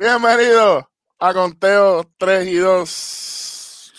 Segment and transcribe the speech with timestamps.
[0.00, 3.92] Bienvenido a Conteo 3 y 2.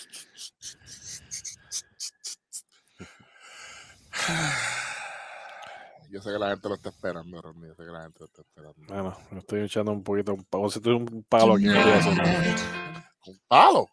[6.10, 7.68] Yo sé que la gente lo está esperando, Ronnie.
[7.68, 8.74] Yo sé que la gente lo está esperando.
[8.88, 11.68] Bueno, me estoy echando un poquito, un palo, un palo aquí.
[11.68, 13.86] ¿Un palo?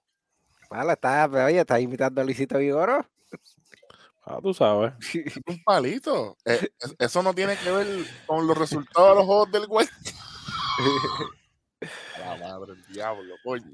[0.72, 3.08] Vale, está, oye, estás invitando a Luisito Vigoro.
[4.26, 4.94] Ah, tú sabes.
[5.46, 6.38] Un palito.
[6.44, 7.88] Eh, eso no tiene que ver
[8.26, 9.88] con los resultados de los juegos del güey.
[12.20, 13.66] La madre del diablo, coño.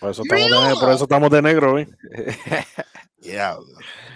[0.00, 1.88] Por eso estamos, de, por eso estamos de negro, ¿eh?
[3.18, 3.66] Diablo.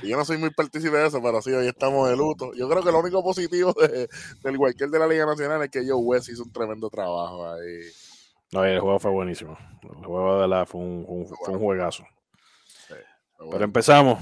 [0.03, 2.53] Yo no soy muy partícipe de eso, pero sí, hoy estamos de luto.
[2.55, 4.09] Yo creo que lo único positivo de,
[4.43, 7.81] del cualquier de la Liga Nacional es que Joe West hizo un tremendo trabajo ahí.
[8.53, 9.57] No, el juego fue buenísimo.
[9.83, 12.05] El juego de la fue un, un, fue un juegazo.
[12.89, 12.95] Sí,
[13.39, 13.53] bueno.
[13.53, 14.19] Pero empezamos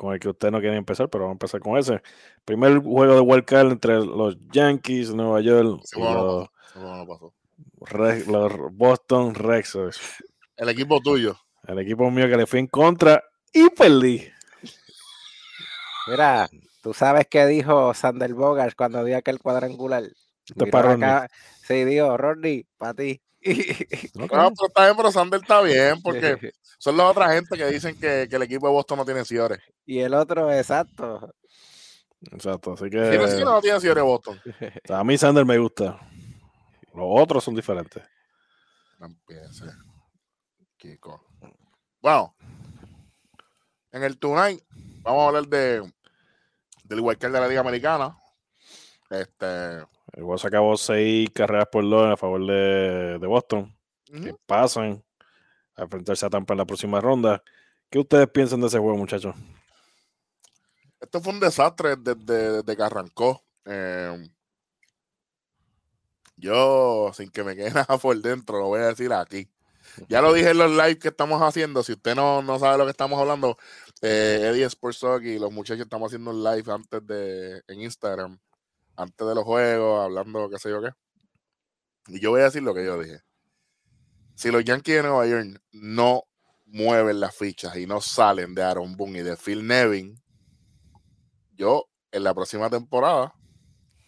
[0.00, 2.00] con el que usted no quiere empezar, pero vamos a empezar con ese.
[2.44, 7.06] Primer juego de Wild Card entre los Yankees, Nueva York Sí, y bueno, los, no
[7.06, 7.34] pasó.
[7.80, 9.98] Re- los Boston Red Sox.
[10.56, 11.36] El equipo tuyo.
[11.66, 14.28] El equipo mío que le fui en contra y perdí.
[16.06, 16.48] Mira,
[16.82, 20.04] tú sabes qué dijo Sander Bogart cuando dio aquel cuadrangular.
[20.04, 20.14] Esto
[20.46, 21.28] es Miró para acá,
[21.66, 23.20] Sí, dijo, Rodney, para ti.
[24.14, 27.98] No, pero está bien, pero Sander está bien, porque son las otras gente que dicen
[27.98, 29.60] que, que el equipo de Boston no tiene ciores.
[29.86, 31.32] y el otro, exacto.
[32.32, 34.40] Exacto, así ¿Tiene que o no tiene ciores Boston?
[34.90, 35.98] a mí Sander me gusta.
[36.94, 38.02] Los otros son diferentes.
[38.98, 39.66] No empiece.
[40.76, 41.26] Kiko.
[42.00, 42.34] Bueno,
[43.92, 44.62] en el Tonight
[45.02, 45.92] vamos a hablar de
[46.84, 48.16] del Wildcard de la Liga Americana.
[49.10, 49.78] Este.
[50.12, 53.76] El se acabó seis carreras por dos a favor de, de Boston.
[54.04, 55.04] Que pasan
[55.76, 57.42] a enfrentarse a Tampa en la próxima ronda.
[57.88, 59.34] ¿Qué ustedes piensan de ese juego, muchachos?
[61.00, 63.42] Esto fue un desastre desde, desde que arrancó.
[63.64, 64.28] Eh,
[66.40, 69.48] yo, sin que me quede nada por dentro, lo voy a decir aquí.
[70.08, 71.82] Ya lo dije en los live que estamos haciendo.
[71.82, 73.56] Si usted no, no sabe lo que estamos hablando,
[74.02, 78.38] eh, Eddie Sports Talk y los muchachos estamos haciendo un live antes de en Instagram,
[78.96, 80.90] antes de los juegos, hablando qué sé yo qué.
[82.08, 83.20] Y yo voy a decir lo que yo dije.
[84.34, 86.24] Si los Yankees de Nueva York no
[86.66, 90.20] mueven las fichas y no salen de Aaron Boone y de Phil Nevin,
[91.52, 93.34] yo en la próxima temporada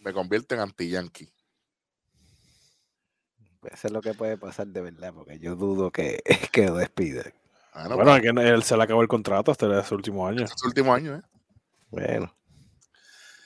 [0.00, 1.32] me convierto en anti-Yankee.
[3.70, 7.32] Eso es lo que puede pasar de verdad, porque yo dudo que, que lo despidan.
[7.74, 10.44] Bueno, bueno, pues, es que él se le acabó el contrato hasta ese último año.
[10.44, 11.22] es su último año, ¿eh?
[11.90, 12.34] Bueno,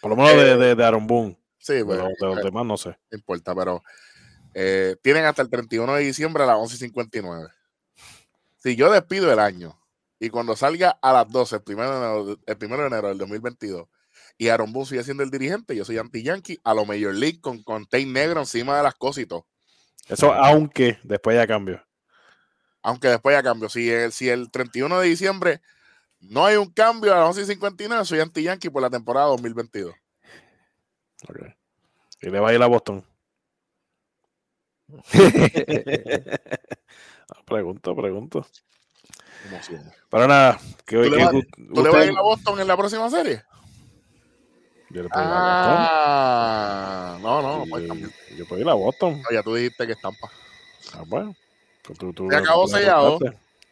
[0.01, 1.39] Por lo menos de, de, de Aaron Boone.
[1.59, 2.91] Sí, pues, de los eh, demás no sé.
[2.91, 3.83] no importa, pero
[4.55, 7.51] eh, tienen hasta el 31 de diciembre a las 11.59.
[8.59, 9.79] Si yo despido el año
[10.19, 13.19] y cuando salga a las 12, el primero de enero, el primero de enero del
[13.19, 13.89] 2022,
[14.39, 17.63] y Aaron Boone sigue siendo el dirigente, yo soy anti-Yankee, a lo Major League con,
[17.63, 19.47] con tape negro encima de las cosas y todo.
[20.09, 21.83] Eso aunque después ya cambió.
[22.83, 23.69] Aunque después ya cambio.
[23.69, 25.61] Si el, si el 31 de diciembre
[26.21, 29.95] no hay un cambio a las 11.59, soy anti-Yankee por la temporada 2022.
[31.29, 31.39] Ok.
[32.23, 33.05] Y le va a ir a Boston.
[37.29, 38.47] Ah, Pregunto, pregunto.
[40.11, 42.23] Pero nada, que hoy ¿Tú le que vas- u- ¿Tú le vas a ir a
[42.23, 43.43] Boston en la próxima serie?
[44.97, 45.77] Yo le puedo ir a Boston.
[45.79, 48.11] Ah, no, no, no cambiar.
[48.35, 49.21] Yo puedo ir a Boston.
[49.21, 50.31] No, ya tú dijiste que estampa.
[50.95, 51.37] Ah, bueno.
[51.83, 53.19] Tú- tú- Se acabó sellado.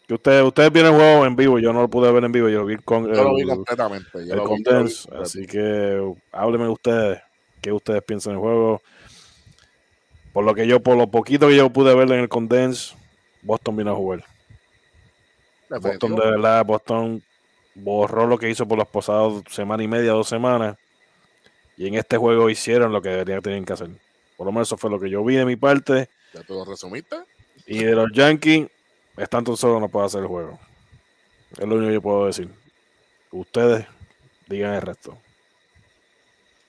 [0.07, 2.51] Que ustedes, ustedes vieron el juego en vivo, yo no lo pude ver en vivo,
[2.51, 4.11] yo lo vi con Yo lo vi el, completamente.
[4.12, 5.25] Yo el lo vi- yo lo vi condense, completo.
[5.25, 7.23] así que háblenme ustedes,
[7.62, 8.83] qué ustedes piensan del juego.
[10.35, 12.95] Por lo que yo, por lo poquito que yo pude ver en el condense,
[13.41, 14.23] Boston vino a jugar.
[15.71, 17.23] Boston de verdad, Boston
[17.75, 20.77] borró lo que hizo por las pasadas semana y media, dos semanas.
[21.77, 23.91] Y en este juego hicieron lo que deberían tener que hacer.
[24.37, 26.09] Por lo menos eso fue lo que yo vi de mi parte.
[26.33, 27.17] ¿Ya tú lo resumiste?
[27.67, 28.69] Y de los Yankees,
[29.17, 30.59] están tan solo no puedo hacer el juego.
[31.53, 32.49] Es lo único que yo puedo decir.
[33.31, 33.87] Ustedes
[34.49, 35.17] digan el resto.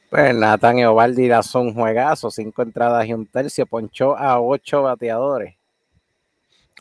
[0.09, 5.55] Pues Nathan Eovaldi lanzó un juegazo, cinco entradas y un tercio, ponchó a ocho bateadores.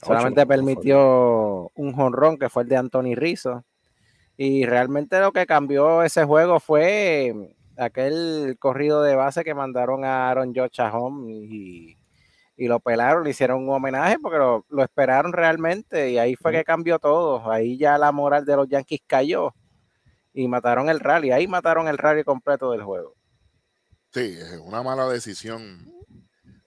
[0.02, 3.64] Solamente Ocho, permitió un jonrón que fue el de Anthony Rizzo.
[4.36, 10.30] Y realmente lo que cambió ese juego fue aquel corrido de base que mandaron a
[10.30, 11.98] Aaron George a home y,
[12.56, 16.52] y lo pelaron, le hicieron un homenaje porque lo, lo esperaron realmente y ahí fue
[16.52, 17.50] que cambió todo.
[17.50, 19.54] Ahí ya la moral de los Yankees cayó
[20.32, 21.30] y mataron el rally.
[21.30, 23.14] Ahí mataron el rally completo del juego.
[24.12, 25.92] Sí, es una mala decisión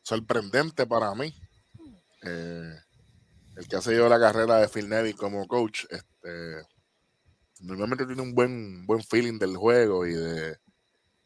[0.02, 1.34] sorprendente para mí.
[2.24, 2.74] Eh,
[3.56, 6.64] el que ha seguido la carrera de Phil Neville como coach, este,
[7.62, 10.58] normalmente tiene un buen, buen feeling del juego y de,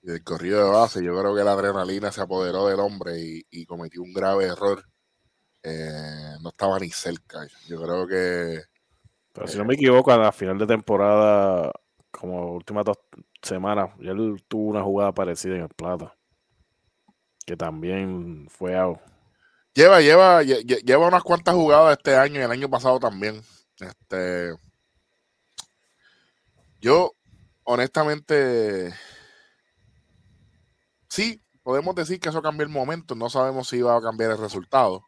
[0.01, 1.03] y del corrido de base.
[1.03, 3.13] Yo creo que la adrenalina se apoderó del hombre
[3.49, 4.83] y, cometió un grave error.
[5.63, 7.45] Eh, no estaba ni cerca.
[7.67, 8.63] Yo creo que.
[9.33, 11.71] Pero si no me equivoco, a la final de temporada,
[12.09, 12.97] como últimas dos
[13.41, 16.15] semanas, ya él tuvo una jugada parecida en el plata.
[17.45, 19.01] Que también fue algo.
[19.73, 23.41] Lleva, lleva, lleva unas cuantas jugadas este año y el año pasado también.
[23.79, 24.53] Este.
[26.81, 27.13] Yo,
[27.63, 28.93] honestamente,
[31.11, 33.15] sí, podemos decir que eso cambió el momento.
[33.15, 35.05] No sabemos si va a cambiar el resultado.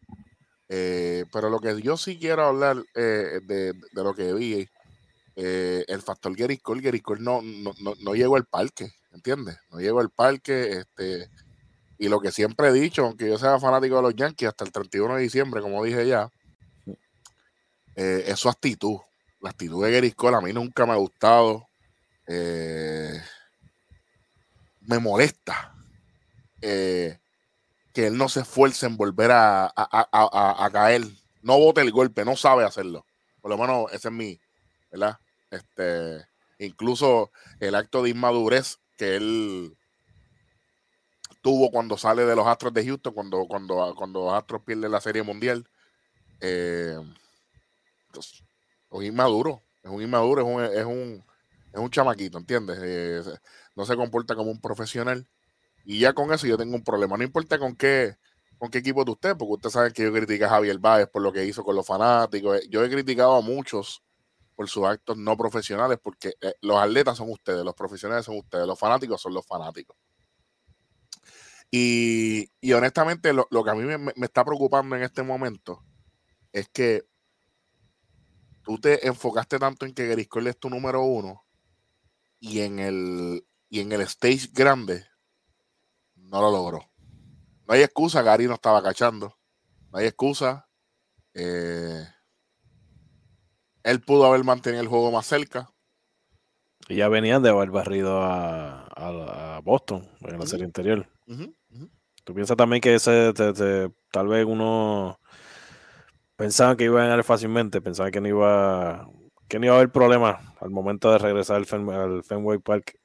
[0.70, 4.68] Eh, pero lo que yo sí quiero hablar eh, de, lo que vi,
[5.36, 9.58] eh, el factor Gary Cole, Cole no, no, no, llegó al parque, ¿entiendes?
[9.72, 11.30] No llegó al parque, este,
[11.98, 14.72] y lo que siempre he dicho, aunque yo sea fanático de los Yankees hasta el
[14.72, 16.30] 31 de diciembre, como dije ya,
[17.96, 18.98] es su actitud.
[19.42, 21.68] La actitud de Gary a mí nunca me ha gustado.
[24.82, 25.73] me molesta
[26.64, 31.04] que él no se esfuerce en volver a, caer.
[31.42, 33.06] No bote el golpe, no sabe hacerlo.
[33.42, 34.40] Por lo menos ese es mi,
[34.92, 35.20] ¿verdad?
[35.52, 36.26] Este,
[36.60, 39.78] incluso el acto de inmadurez que él
[41.42, 45.24] tuvo cuando sale de los Astros de Houston, cuando, cuando, cuando Astros pierden la Serie
[45.24, 45.68] Mundial.
[46.40, 46.98] Eh,
[48.18, 48.44] es
[48.90, 51.26] un inmaduro, es un inmaduro, es un, es un,
[51.74, 52.80] es un chamaquito, ¿entiendes?
[52.82, 53.22] Eh,
[53.76, 55.28] no se comporta como un profesional.
[55.84, 57.18] Y ya con eso yo tengo un problema.
[57.18, 58.16] No importa con qué,
[58.58, 61.22] con qué equipo de usted, porque usted sabe que yo critico a Javier Báez por
[61.22, 62.62] lo que hizo con los fanáticos.
[62.70, 64.02] Yo he criticado a muchos
[64.56, 68.68] por sus actos no profesionales, porque eh, los atletas son ustedes, los profesionales son ustedes,
[68.68, 69.98] los fanáticos son los fanáticos.
[71.76, 75.84] Y, honestamente, lo, que a mí me, está preocupando en este momento
[76.52, 77.04] es que
[78.64, 81.44] tú te enfocaste tanto en que Griscoll es tu número uno
[82.40, 85.04] y en el, y en el stage grande
[86.34, 86.80] no lo logró.
[87.68, 89.38] No hay excusa, Gary no estaba cachando.
[89.92, 90.68] No hay excusa.
[91.36, 92.04] Eh,
[93.84, 95.70] él pudo haber mantenido el juego más cerca.
[96.90, 101.08] Y ya venían de haber barrido a, Boston en la serie interior.
[102.24, 103.32] Tú piensas también que ese,
[104.12, 105.20] tal vez uno
[106.36, 109.08] pensaba que iba a ganar fácilmente, pensaba que no iba,
[109.48, 111.66] que no iba a haber problema al momento de regresar al
[112.24, 113.00] Fenway Park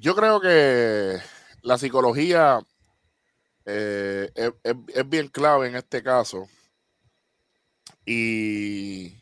[0.00, 1.18] yo creo que
[1.62, 2.60] la psicología
[3.64, 6.46] eh, es, bien clave en este caso.
[8.06, 9.12] Y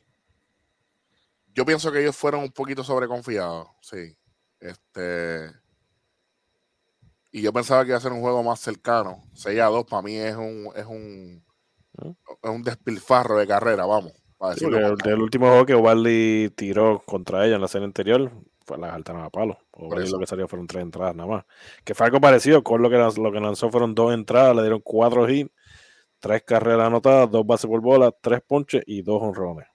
[1.54, 4.16] yo pienso que ellos fueron un poquito sobreconfiados, sí.
[4.60, 5.50] Este.
[7.32, 9.24] Y yo pensaba que iba a ser un juego más cercano.
[9.34, 11.44] 6 a 2 para mí es un, es un,
[12.42, 14.12] es un despilfarro de carrera, vamos.
[14.60, 18.30] el, último juego que Ovaldi tiró contra ella en la serie anterior
[18.78, 19.58] las altas a palo.
[19.72, 21.44] O lo que salió fueron tres entradas nada más.
[21.84, 22.62] Que fue algo parecido.
[22.62, 25.50] Con lo que, lo que lanzó fueron dos entradas, le dieron cuatro hits,
[26.18, 29.66] tres carreras anotadas, dos bases por bola, tres ponches y dos honrones.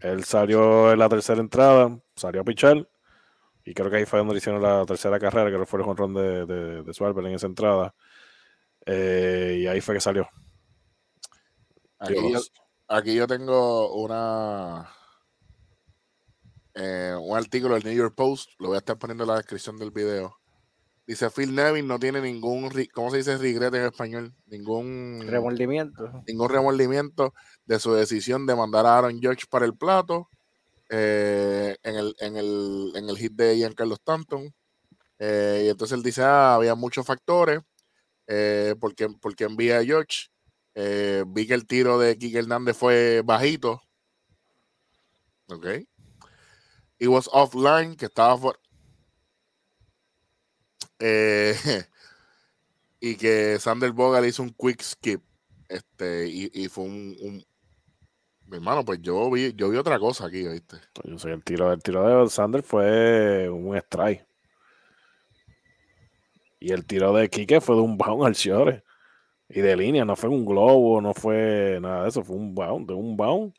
[0.00, 2.88] Él salió en la tercera entrada, salió a pichar.
[3.64, 6.44] Y creo que ahí fue donde hicieron la tercera carrera, que fue el honrón de,
[6.44, 7.94] de, de en esa entrada.
[8.84, 10.28] Eh, y ahí fue que salió.
[12.88, 14.86] aquí yo tengo una
[16.74, 19.76] eh, un artículo del New York Post, lo voy a estar poniendo en la descripción
[19.78, 20.36] del video.
[21.06, 24.34] Dice Phil Nevin no tiene ningún, ¿cómo se dice regret en español?
[24.46, 26.24] Ningún remordimiento.
[26.26, 27.34] Ningún remordimiento
[27.66, 30.28] de su decisión de mandar a Aaron George para el plato
[30.88, 34.52] eh, en, el, en, el, en, el, hit de Giancarlo Stanton.
[35.18, 37.60] Eh, y entonces él dice, ah, había muchos factores
[38.80, 40.28] porque, porque envía a George.
[41.26, 43.82] vi que el tiro de Kike Hernández fue bajito.
[45.48, 45.66] Ok
[46.98, 48.58] He was offline, que estaba fuera.
[50.98, 51.54] Eh,
[53.00, 55.22] y que Sander Bogal hizo un quick skip.
[55.68, 57.44] Este, y, fue un,
[58.46, 60.76] Mi hermano, pues yo vi, yo vi otra cosa aquí, ¿viste?
[60.92, 64.26] Pues yo sé, el tiro, el tiro de Sander fue un strike.
[66.60, 68.84] Y el tiro de Kike fue de un bound al Shore.
[69.48, 72.88] Y de línea, no fue un globo, no fue nada de eso, fue un bound,
[72.88, 73.52] de un bound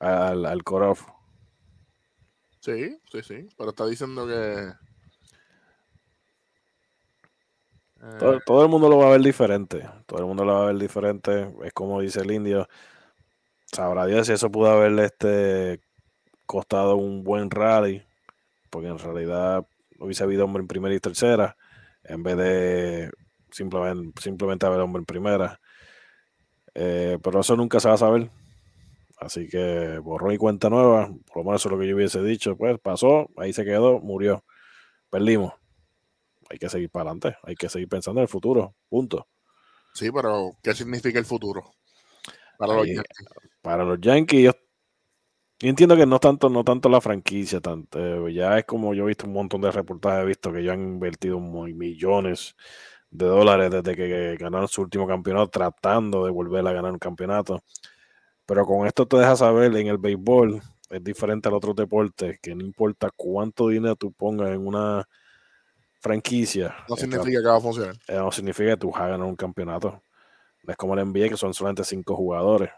[0.00, 0.62] al, al
[2.62, 3.48] Sí, sí, sí.
[3.58, 4.68] Pero está diciendo que.
[8.04, 9.84] Eh, todo, el mundo lo va a ver diferente.
[10.06, 11.52] Todo el mundo lo va a ver diferente.
[11.64, 12.68] Es como dice el indio.
[13.66, 15.80] Sabrá Dios si eso pudo haberle este,
[16.46, 18.04] costado un buen rally.
[18.70, 19.66] Porque en realidad
[19.98, 21.56] hubiese habido hombre en primera y tercera.
[22.04, 23.10] En vez de
[23.50, 25.60] simplemente, simplemente haber hombre en primera.
[26.74, 28.30] Eh, pero eso nunca se va a saber
[29.22, 32.20] Así que borró y cuenta nueva, por lo menos eso es lo que yo hubiese
[32.22, 34.44] dicho, pues pasó, ahí se quedó, murió,
[35.10, 35.52] perdimos.
[36.50, 39.28] Hay que seguir para adelante, hay que seguir pensando en el futuro, punto.
[39.94, 41.72] Sí, pero ¿qué significa el futuro?
[42.58, 43.28] Para los Yankees.
[43.62, 44.52] Para los Yankees, yo,
[45.60, 49.08] entiendo que no tanto, no tanto la franquicia, tanto, eh, ya es como yo he
[49.08, 52.56] visto un montón de reportajes, he visto que ya han invertido millones
[53.08, 57.62] de dólares desde que ganaron su último campeonato, tratando de volver a ganar un campeonato.
[58.46, 62.54] Pero con esto te deja saber, en el béisbol es diferente al otro deporte, que
[62.54, 65.08] no importa cuánto dinero tú pongas en una
[66.00, 66.74] franquicia.
[66.88, 67.94] No significa que va a funcionar.
[68.08, 70.02] Eh, no significa que tú vas a ganar un campeonato.
[70.64, 72.70] No es como el NBA, que son solamente cinco jugadores.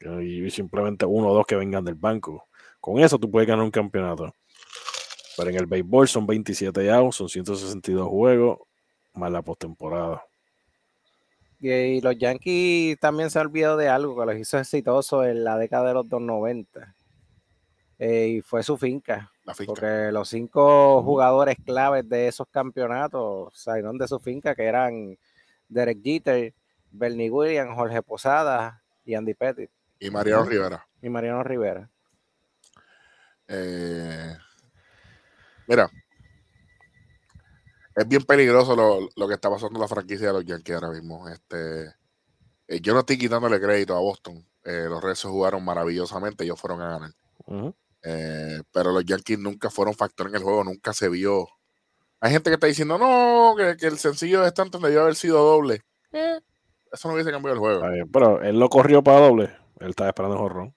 [0.00, 2.48] Y simplemente uno o dos que vengan del banco.
[2.80, 4.32] Con eso tú puedes ganar un campeonato.
[5.36, 8.58] Pero en el béisbol son 27 outs, son 162 juegos,
[9.14, 10.24] más la postemporada.
[11.60, 15.58] Y, los Yankees también se han olvidado de algo que los hizo exitosos en la
[15.58, 16.94] década de los 290.
[17.98, 19.32] Eh, y fue su finca,
[19.66, 25.18] Porque los cinco jugadores claves de esos campeonatos salieron de su finca, que eran
[25.68, 26.54] Derek Jeter,
[26.92, 29.70] Bernie Williams, Jorge Posada y Andy Pettit.
[29.98, 30.86] Y Mariano Rivera.
[31.02, 31.90] Y Mariano Rivera.
[33.48, 34.36] Eh,
[35.66, 35.90] mira,
[37.98, 41.28] es bien peligroso lo, que está pasando en la franquicia de los Yankees ahora mismo.
[41.28, 41.86] Este,
[42.68, 44.46] eh, yo no estoy quitándole crédito a Boston.
[44.64, 47.10] Eh, los Reds jugaron maravillosamente, ellos fueron a ganar.
[48.04, 51.48] Eh, pero los Yankees nunca fueron factor en el juego, nunca se vio.
[52.20, 55.82] Hay gente que está diciendo, no, que, el sencillo de Stanton debió haber sido doble.
[56.92, 57.82] eso no hubiese cambiado el juego.
[58.12, 59.56] pero él lo corrió para doble.
[59.80, 60.74] Él estaba esperando el jorrón.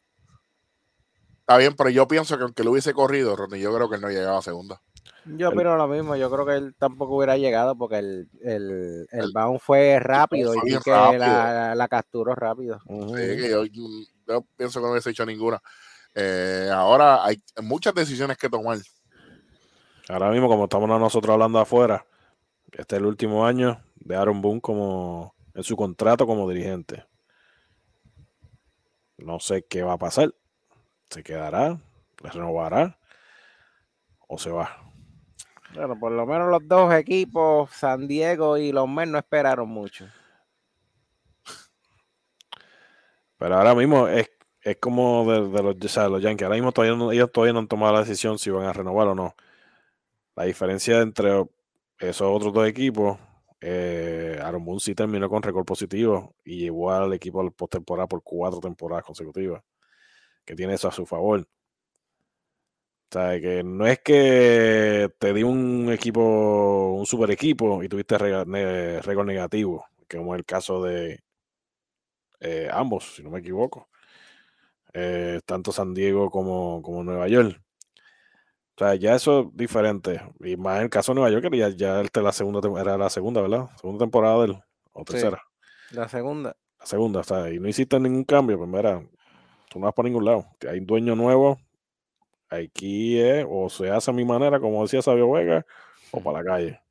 [1.42, 4.02] Está bien, pero yo pienso que aunque lo hubiese corrido, Ronnie, yo creo que él
[4.02, 4.82] no llegaba a segunda.
[5.26, 9.32] Yo opino lo mismo, yo creo que él tampoco hubiera llegado porque el, el, el,
[9.32, 12.80] bound fue rápido y que La, la, capturó rápido.
[12.88, 15.62] yo, pienso que no hubiese hecho ninguna.
[16.16, 18.80] Eh, ahora hay muchas decisiones que tomar.
[20.10, 22.06] Ahora mismo, como estamos nosotros hablando afuera,
[22.72, 27.06] este es el último año de Aaron Boone como en su contrato como dirigente.
[29.18, 30.34] No sé qué va a pasar.
[31.10, 31.80] ¿Se quedará?
[32.24, 32.98] ¿Le renovará?
[34.28, 34.91] ¿O se va?
[35.74, 40.06] Bueno, por lo menos los dos equipos, San Diego y los Mets, no esperaron mucho.
[43.38, 44.30] Pero ahora mismo es,
[44.80, 46.46] como de, los, los Yankees.
[46.46, 49.08] Ahora mismo todavía no, ellos todavía no han tomado la decisión si van a renovar
[49.08, 49.36] o no.
[50.36, 51.46] La diferencia entre
[52.00, 53.18] esos otros dos equipos,
[53.62, 58.22] eh, Aaron Boone sí terminó con récord positivo y llevó al equipo al postemporada por
[58.24, 59.64] cuatro temporadas consecutivas,
[60.46, 61.48] que tiene eso a su favor.
[63.12, 68.18] O sea, que no es que te di un equipo, un super equipo y tuviste
[68.18, 71.22] récord negativo, como es el caso de
[72.40, 73.90] eh, ambos, si no me equivoco.
[74.94, 77.62] Eh, tanto San Diego como, como, Nueva York.
[78.76, 80.22] O sea, ya eso es diferente.
[80.40, 83.10] Y más en el caso de Nueva York, que ya, ya la segunda era la
[83.10, 83.70] segunda, ¿verdad?
[83.76, 84.64] Segunda temporada del,
[84.94, 85.44] o tercera.
[85.92, 86.56] la segunda.
[86.80, 89.04] La segunda, o sea, y no hiciste ningún cambio, pues mira,
[89.70, 90.46] tú no vas por ningún lado.
[90.68, 91.60] Hay un dueño nuevo,
[92.52, 95.66] Aquí es, o se hace a mi manera, como decía Sabio Vega,
[96.12, 96.82] o para la calle.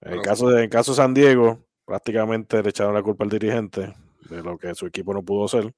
[0.00, 3.30] En el, caso de, en caso de San Diego, prácticamente le echaron la culpa al
[3.30, 3.92] dirigente
[4.30, 5.74] de lo que su equipo no pudo hacer.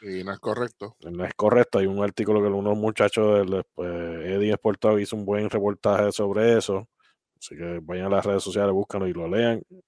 [0.00, 0.96] Y no es correcto.
[1.00, 1.78] No es correcto.
[1.78, 6.58] Hay un artículo que unos muchachos, de, pues, Eddie Sportado hizo un buen reportaje sobre
[6.58, 6.88] eso.
[7.36, 9.60] Así que vayan a las redes sociales, búscanlo y lo lean.
[9.70, 9.82] O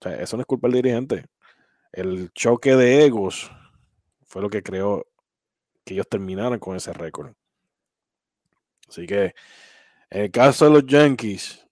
[0.00, 1.24] sea, eso no es culpa del dirigente.
[1.92, 3.50] El choque de egos
[4.24, 5.06] fue lo que creó
[5.84, 7.34] que ellos terminaran con ese récord.
[8.88, 9.34] Así que
[10.10, 11.66] en el caso de los Yankees,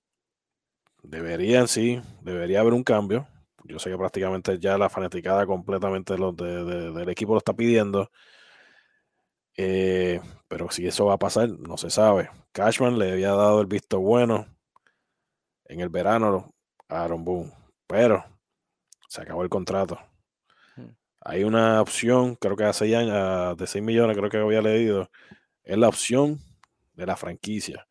[1.02, 3.28] deberían sí, debería haber un cambio.
[3.64, 8.10] Yo sé que prácticamente ya la fanaticada completamente los del equipo lo está pidiendo.
[9.56, 12.30] Eh, pero si eso va a pasar, no se sabe.
[12.52, 14.46] Cashman le había dado el visto bueno
[15.66, 16.54] en el verano
[16.88, 17.52] a Aaron Boone,
[17.86, 18.24] pero
[19.08, 19.98] se acabó el contrato.
[21.24, 25.08] Hay una opción, creo que hace años, de 6 millones, creo que había leído.
[25.62, 26.38] Es la opción
[26.94, 27.86] de la franquicia.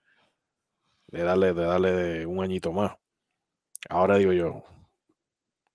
[1.07, 2.93] De darle, de darle un añito más.
[3.89, 4.63] Ahora digo yo,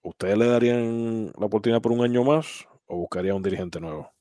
[0.03, 4.13] ¿ustedes le darían la oportunidad por un año más o buscarían un dirigente nuevo?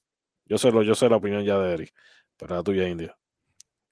[0.46, 1.94] Yo sé, lo, yo sé la opinión ya de Eric,
[2.38, 3.18] pero la tuya, India.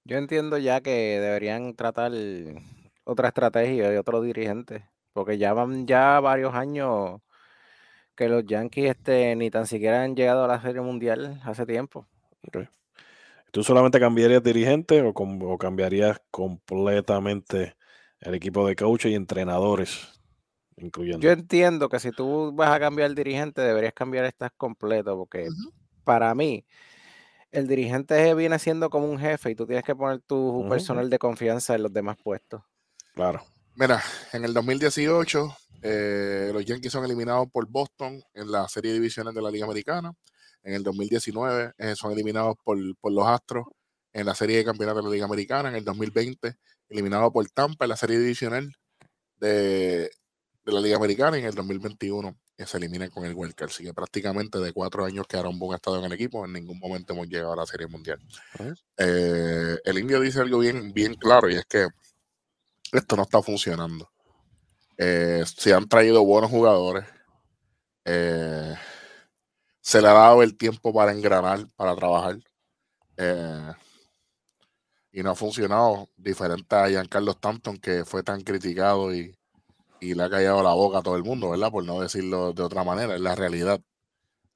[0.06, 2.12] Yo entiendo ya que deberían tratar
[3.04, 7.22] otra estrategia de otro dirigente, porque ya van ya varios años
[8.16, 12.06] que los Yankees este, ni tan siquiera han llegado a la Serie Mundial hace tiempo.
[13.52, 17.76] ¿Tú solamente cambiarías dirigente o, cambiarías completamente
[18.20, 20.08] el equipo de coach y entrenadores,
[20.78, 21.20] incluyendo?
[21.20, 25.48] Yo entiendo que si tú vas a cambiar dirigente, deberías cambiar estas completo, porque
[26.04, 26.66] para mí,
[27.52, 31.20] el dirigente viene siendo como un jefe y tú tienes que poner tu personal de
[31.20, 32.64] confianza en los demás puestos.
[33.14, 33.44] Claro.
[33.76, 34.02] Mira,
[34.34, 39.34] en el 2018 eh, los Yankees son eliminados por Boston en la serie de divisiones
[39.34, 40.14] de la Liga Americana.
[40.64, 43.66] En el 2019 eh, son eliminados por, los Astros
[44.14, 45.70] en la serie de campeonatos de la Liga Americana.
[45.70, 46.56] En el 2020
[46.90, 48.74] eliminados por Tampa en la serie divisional
[49.38, 50.10] de,
[50.66, 51.38] de la Liga Americana.
[51.38, 53.70] Y en el 2021 se eliminan con el Wildcard.
[53.70, 56.54] Así que prácticamente de cuatro años que Aaron Boone ha estado en el equipo, en
[56.54, 58.20] ningún momento hemos llegado a la Serie Mundial.
[58.98, 61.88] Eh, el indio dice algo bien, bien claro y es que
[62.92, 64.13] esto no está funcionando.
[64.98, 67.06] Eh, se han traído buenos jugadores.
[68.06, 68.76] Eh,
[69.82, 72.38] se le ha dado el tiempo para engranar, para trabajar.
[75.12, 76.10] y no ha funcionado.
[76.18, 79.36] Diferente a Giancarlo Stanton, que fue tan criticado y,
[80.00, 81.72] y le ha callado la boca a todo el mundo, ¿verdad?
[81.72, 83.80] Por no decirlo de otra manera, es la realidad.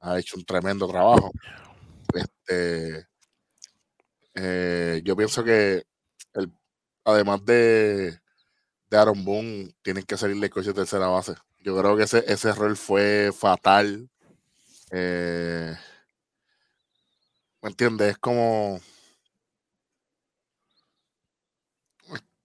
[0.01, 1.31] Ha hecho un tremendo trabajo.
[2.13, 3.07] Este,
[4.35, 5.83] eh, yo pienso que
[6.33, 6.51] el,
[7.05, 8.19] además de,
[8.89, 11.35] de Aaron Boone, tienen que salirle coche de tercera base.
[11.59, 14.09] Yo creo que ese, ese error fue fatal.
[14.91, 15.75] Eh,
[17.61, 18.11] ¿Me entiendes?
[18.11, 18.79] Es como.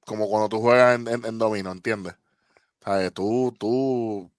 [0.05, 2.15] Como cuando tú juegas en, en, en domino, ¿entiendes?
[3.15, 4.31] Tú, tú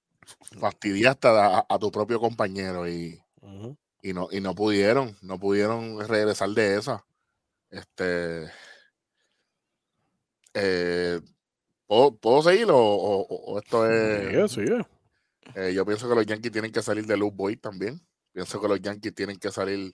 [0.59, 3.21] fastidiaste a, tu propio compañero y,
[4.01, 7.05] y, no, y no pudieron, no pudieron regresar de esa.
[7.69, 8.51] Este,
[10.53, 11.21] eh,
[12.21, 14.57] ¿puedo, seguir o, esto es...
[15.55, 18.01] Eh, yo pienso que los Yankees tienen que salir de Luke Boy también.
[18.31, 19.93] Pienso que los Yankees tienen que salir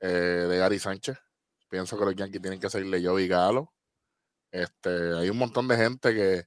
[0.00, 1.18] eh, de Gary Sánchez.
[1.68, 3.72] Pienso que los Yankees tienen que salir de Joey Galo.
[4.50, 6.44] Este, hay un montón de gente que,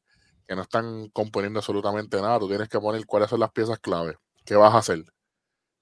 [0.48, 2.40] que no están componiendo absolutamente nada.
[2.40, 4.18] Tú tienes que poner cuáles son las piezas clave.
[4.46, 5.04] ¿Qué vas a hacer?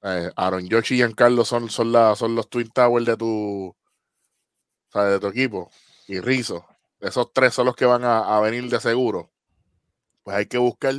[0.03, 3.75] Eh, Aaron Yoshi y Giancarlo son, son, la, son los Twin Towers de tu,
[4.93, 5.69] de tu equipo.
[6.07, 6.65] Y Rizzo.
[7.03, 9.29] Esos tres son los que van a, venir de seguro.
[10.23, 10.95] Pues hay que buscar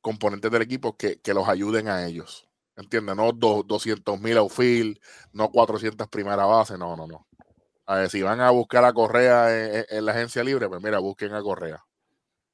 [0.00, 2.48] componentes del equipo que, los ayuden a ellos.
[2.76, 3.16] ¿Entiendes?
[3.16, 4.98] No 200 mil outfield,
[5.32, 7.26] no 400 primera base, no, no, no.
[7.86, 11.34] A ver, si van a buscar a Correa en la agencia libre, pues mira, busquen
[11.34, 11.82] a Correa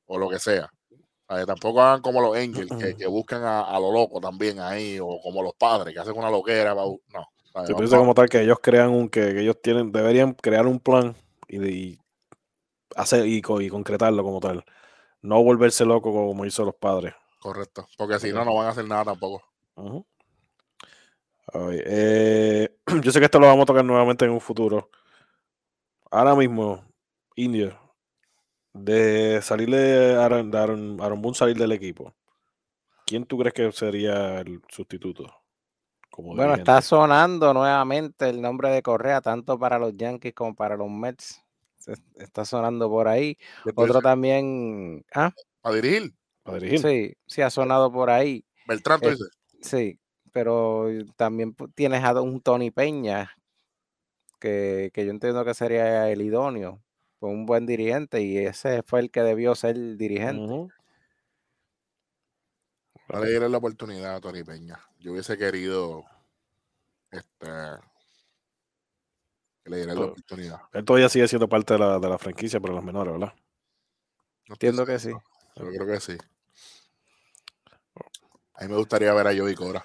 [0.06, 0.70] o lo que sea.
[1.46, 5.54] tampoco hagan como los Angels, que, buscan a, lo loco también ahí, o como los
[5.54, 6.74] padres, que hacen una loquera.
[6.74, 6.98] No.
[7.68, 11.14] Yo pienso como tal que ellos crean un, que, ellos tienen, deberían crear un plan
[11.48, 11.98] y,
[12.96, 14.64] hacer y, concretarlo como tal.
[15.22, 17.14] No volverse loco como hizo los padres.
[17.40, 19.42] Correcto, porque si no, no van a hacer nada tampoco.
[21.52, 24.90] Eh, yo sé que esto lo vamos a tocar nuevamente en un futuro.
[26.10, 26.84] Ahora mismo,
[27.36, 27.78] India,
[28.72, 30.50] de salir de Aaron,
[30.96, 32.12] Boone salir del equipo,
[33.06, 35.24] ¿quién tú crees que sería el sustituto?
[36.16, 40.88] bueno, está sonando nuevamente el nombre de Correa, tanto para los Yankees como para los
[40.88, 41.43] Mets.
[42.16, 43.36] Está sonando por ahí.
[43.74, 45.04] Otro también.
[45.14, 45.32] ¿ah?
[45.62, 46.14] ¿A dirigir?
[46.78, 48.44] Sí, sí, ha sonado por ahí.
[48.66, 49.28] Beltrán, tú eh, dices.
[49.60, 49.98] Sí,
[50.32, 53.30] pero también tienes a un Tony Peña,
[54.38, 56.84] que, que yo entiendo que sería el idóneo
[57.30, 60.42] un buen dirigente y ese fue el que debió ser dirigente.
[60.42, 60.68] Uh
[63.08, 63.48] -huh.
[63.48, 64.78] la oportunidad a Tony Peña.
[64.98, 66.04] Yo hubiese querido
[67.10, 67.46] este,
[69.64, 70.60] que le diera la oportunidad.
[70.72, 73.32] Él todavía sigue siendo parte de la, de la franquicia para los menores, ¿verdad?
[74.46, 75.10] Entiendo que sí.
[75.56, 76.18] Yo creo que sí.
[78.54, 79.84] A mí me gustaría ver a Joey Cora,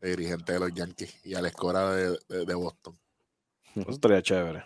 [0.00, 2.98] el dirigente de los Yankees, y a la Cora de, de, de Boston.
[3.74, 4.64] Eso estaría chévere.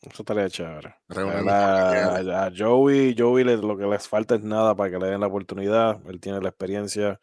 [0.00, 0.94] Eso estaría chévere.
[1.08, 6.00] A, Joey, Joey lo que les falta es nada para que le den la oportunidad.
[6.08, 7.20] Él tiene la experiencia.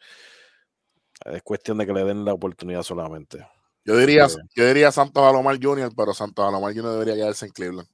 [1.26, 3.46] Es cuestión de que le den la oportunidad solamente.
[3.90, 6.92] Yo diría, yo diría Santos Alomar Jr., pero Santos Alomar Jr.
[6.92, 7.88] debería quedarse en Cleveland.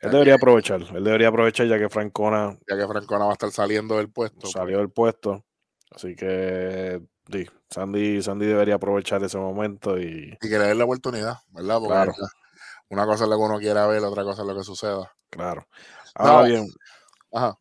[0.00, 2.58] Él debería aprovechar, él debería aprovechar ya que Francona.
[2.68, 4.40] Ya que Francona va a estar saliendo del puesto.
[4.40, 4.52] Pues.
[4.52, 5.44] Salió del puesto.
[5.92, 10.36] Así que sí, Sandy, Sandy debería aprovechar ese momento y.
[10.42, 11.78] Y que le la oportunidad, ¿verdad?
[11.86, 12.12] claro.
[12.88, 15.14] Una cosa es lo que uno quiera ver, otra cosa es lo que suceda.
[15.30, 15.68] Claro.
[16.16, 16.66] Ahora bien,
[17.32, 17.56] Ajá.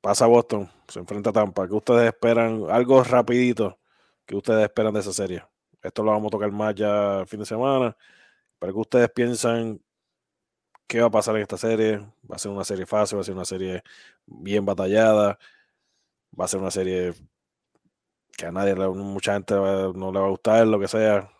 [0.00, 1.66] pasa Boston, se enfrenta a Tampa.
[1.66, 2.66] ¿Qué ustedes esperan?
[2.70, 3.76] Algo rapidito
[4.26, 5.44] que ustedes esperan de esa serie.
[5.82, 7.96] Esto lo vamos a tocar más ya el fin de semana.
[8.58, 9.80] Pero ¿qué ustedes piensan
[10.86, 11.98] qué va a pasar en esta serie?
[12.30, 13.18] ¿Va a ser una serie fácil?
[13.18, 13.82] ¿Va a ser una serie
[14.26, 15.38] bien batallada?
[16.38, 17.14] ¿Va a ser una serie
[18.36, 21.30] que a nadie, mucha gente no le va a gustar, lo que sea?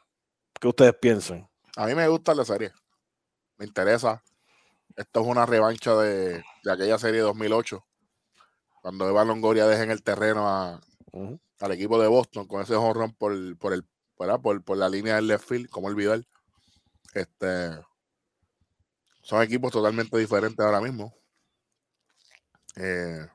[0.60, 1.48] ¿Qué ustedes piensan?
[1.76, 2.72] A mí me gusta la serie.
[3.58, 4.22] Me interesa.
[4.96, 7.84] Esto es una revancha de, aquella serie de 2008.
[8.80, 10.80] Cuando Eva Longoria deja en el terreno
[11.60, 13.84] al equipo de Boston con ese honrón por, por, el,
[14.16, 16.22] Por, por la línea del left field, como olvidar.
[17.14, 17.80] Este,
[19.22, 21.14] son equipos totalmente diferentes ahora mismo.
[22.76, 23.26] Eh,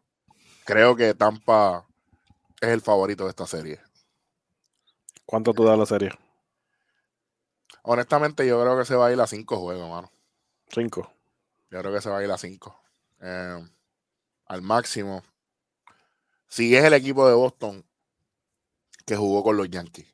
[0.66, 1.88] creo que Tampa
[2.62, 3.82] es el favorito de esta serie.
[5.26, 6.12] ¿Cuánto tú das la serie?
[7.84, 10.12] Honestamente, yo creo que se va a ir a cinco juegos, mano.
[10.68, 11.12] Cinco.
[11.72, 12.80] Yo creo que se va a ir a cinco.
[13.20, 13.68] Eh,
[14.46, 15.24] al máximo.
[16.52, 17.86] Si es el equipo de Boston
[19.06, 20.14] que jugó con los Yankees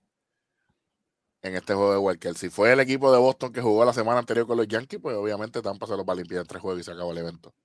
[1.41, 2.35] en este juego de Walker.
[2.35, 5.15] Si fue el equipo de Boston que jugó la semana anterior con los Yankees, pues
[5.17, 7.55] obviamente Tampa se los va a limpiar en tres juegos y se acabó el evento.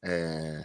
[0.00, 0.62] Eh,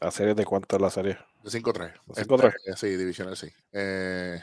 [0.00, 1.18] ¿La serie de cuánto es la serie?
[1.42, 1.92] De 5-3.
[2.06, 2.54] 5-3.
[2.64, 3.48] Este, sí, divisional, sí.
[3.70, 4.40] Eh,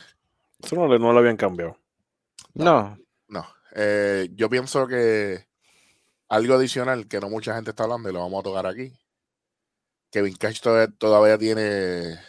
[0.61, 1.77] Eso no, no lo habían cambiado.
[2.53, 2.95] No.
[3.27, 3.47] No.
[3.73, 5.47] Eh, yo pienso que
[6.29, 8.93] algo adicional que no mucha gente está hablando y lo vamos a tocar aquí.
[10.11, 10.61] Kevin Cash
[10.97, 12.19] todavía tiene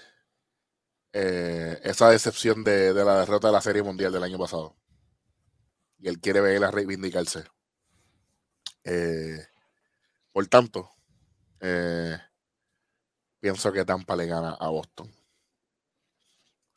[1.12, 4.77] eh, esa decepción de, la derrota de la Serie Mundial del año pasado.
[5.99, 7.45] Y él quiere ver a reivindicarse.
[10.33, 10.90] por tanto,
[13.40, 15.12] pienso que Tampa le gana a Boston.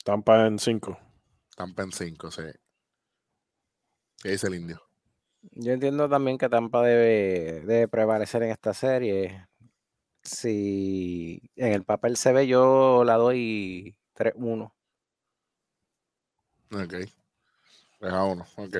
[0.03, 0.99] Tampa en 5.
[1.55, 2.43] Tampa en 5, sí.
[4.21, 4.81] ¿Qué dice el indio?
[5.51, 9.47] Yo entiendo también que Tampa debe, debe prevalecer en esta serie.
[10.25, 14.73] Si en el papel se ve, yo la doy 3-1.
[16.71, 16.93] Ok.
[17.99, 18.77] 3 a 1, ok.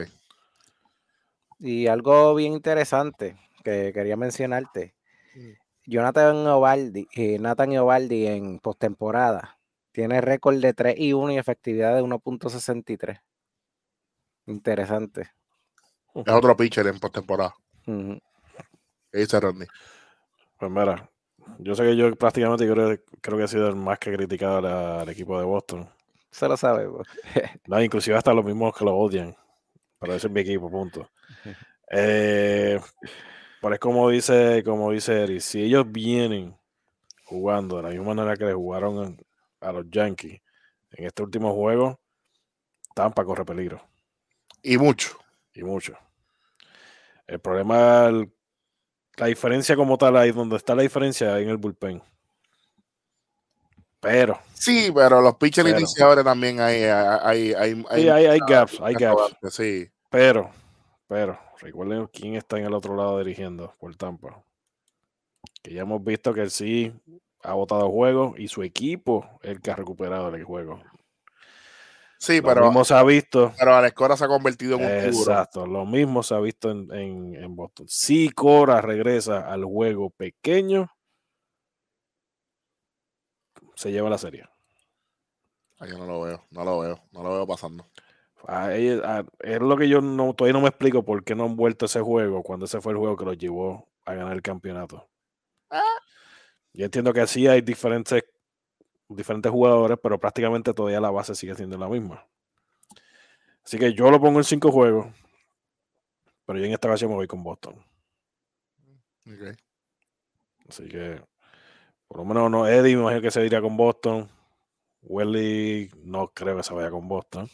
[1.60, 4.96] Y algo bien interesante que quería mencionarte.
[5.36, 5.52] Mm.
[5.88, 9.60] Jonathan Ovaldi, eh, Nathan Ovaldi en postemporada
[9.96, 13.22] tiene récord de 3 y 1 y efectividad de 1.63.
[14.48, 15.32] Interesante.
[16.14, 17.56] Es otro pitcher en postemporada.
[17.86, 19.68] ¿Qué dice Rodney?
[20.60, 21.10] Pues mira,
[21.60, 25.10] yo sé que yo prácticamente creo, creo que he sido el más que criticado al,
[25.10, 25.90] equipo de Boston.
[26.32, 26.88] Se lo sabe.
[27.68, 29.36] no, inclusive hasta los mismos que lo odian.
[30.00, 31.10] Pero ese es mi equipo, punto.
[31.92, 32.80] Eh,
[33.62, 36.58] pero es como dice, como dice Eric, si ellos vienen
[37.26, 39.24] jugando de la misma manera que le jugaron
[39.62, 40.42] a los Yankees
[40.92, 42.00] en este último juego,
[42.96, 43.82] Tampa corre peligro.
[44.64, 45.20] Y mucho.
[45.54, 45.98] Y mucho.
[47.28, 48.10] El problema,
[49.18, 52.02] la diferencia como tal, ahí donde está la diferencia en el bullpen.
[54.00, 54.40] Pero.
[54.54, 59.36] Sí, pero los pitchers iniciadores también hay, hay, hay, hay, hay, gaps, hay gaps.
[59.50, 59.90] Sí.
[60.10, 60.52] Pero,
[61.08, 64.44] pero, recuerden quién está en el otro lado dirigiendo por Tampa.
[65.64, 66.94] Que ya hemos visto que él sí
[67.42, 70.82] ha votado juegos y su equipo es el que ha recuperado el juego.
[72.18, 72.66] Sí, lo pero.
[72.66, 73.54] Mismo se ha visto.
[73.58, 77.56] Pero Alex Cora se ha convertido en un Exacto, lo mismo se ha visto en,
[77.56, 77.88] Boston.
[77.88, 80.90] Si Cora regresa al juego pequeño,
[83.76, 84.46] se lleva la serie.
[85.80, 87.86] Ay, yo no lo veo, no lo veo, no lo veo pasando.
[89.40, 92.00] es lo que yo no, todavía no me explico por qué no han vuelto ese
[92.00, 95.10] juego cuando ese fue el juego que los llevó a ganar el campeonato.
[95.70, 95.82] Ah.
[96.74, 98.24] Yo entiendo que sí hay diferentes
[99.16, 102.26] diferentes jugadores, pero prácticamente todavía la base sigue siendo la misma.
[103.64, 105.08] Así que yo lo pongo en cinco juegos,
[106.46, 107.84] pero yo en esta ocasión me voy con Boston.
[110.70, 111.22] Así que,
[112.08, 114.30] por lo menos no, Eddie me imagino que se diría con Boston.
[115.02, 117.50] Welly no creo que se vaya con Boston.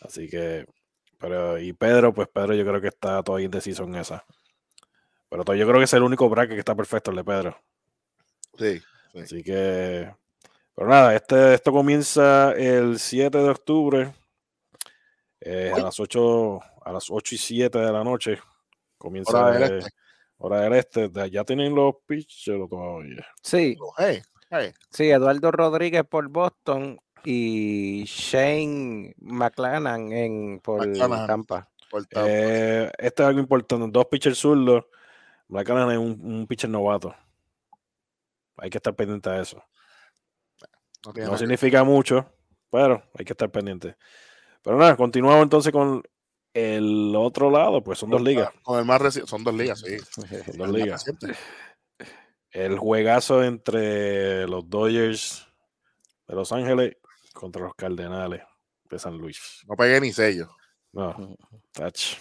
[0.00, 0.66] Así que,
[1.18, 4.24] pero, y Pedro, pues Pedro yo creo que está todavía indeciso en esa.
[5.28, 7.58] Pero yo creo que es el único bracket que está perfecto, el de Pedro.
[8.58, 8.80] sí.
[9.14, 10.14] Así que
[10.76, 14.14] pero nada, este, esto comienza el 7 de octubre
[15.40, 18.38] eh, a las 8 a las 8 y 7 de la noche.
[18.98, 19.90] Comienza hora del este.
[20.38, 21.10] Hora del este.
[21.30, 23.26] Ya tienen los pitchers todavía.
[23.42, 23.76] Sí.
[24.90, 31.68] Sí, Eduardo Rodríguez por Boston y Shane McLennan en, por Tampa.
[32.16, 33.88] Eh, este es algo importante.
[33.90, 34.84] Dos pitchers zurdos.
[35.48, 37.14] McLennan es un, un pitcher novato.
[38.58, 39.62] Hay que estar pendiente de eso.
[41.14, 42.26] No, significa mucho,
[42.70, 43.96] pero hay que estar pendiente.
[44.62, 46.02] Pero nada, continuamos entonces con
[46.52, 48.50] el otro lado, pues son dos ligas.
[48.62, 49.96] Con el más son dos ligas, sí.
[50.56, 51.04] dos ligas.
[52.50, 55.46] El juegazo entre los Dodgers
[56.26, 56.96] de Los Ángeles
[57.34, 58.42] contra los Cardenales
[58.88, 59.62] de San Luis.
[59.68, 60.48] No pegué ni sello.
[60.92, 61.36] No,
[61.72, 62.16] touch.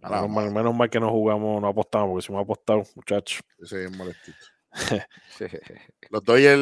[0.00, 3.40] Menos mal, que no jugamos, no apostamos, porque si hemos apostado, muchachos.
[3.62, 4.38] Sí, molestito.
[6.10, 6.60] los Dodgers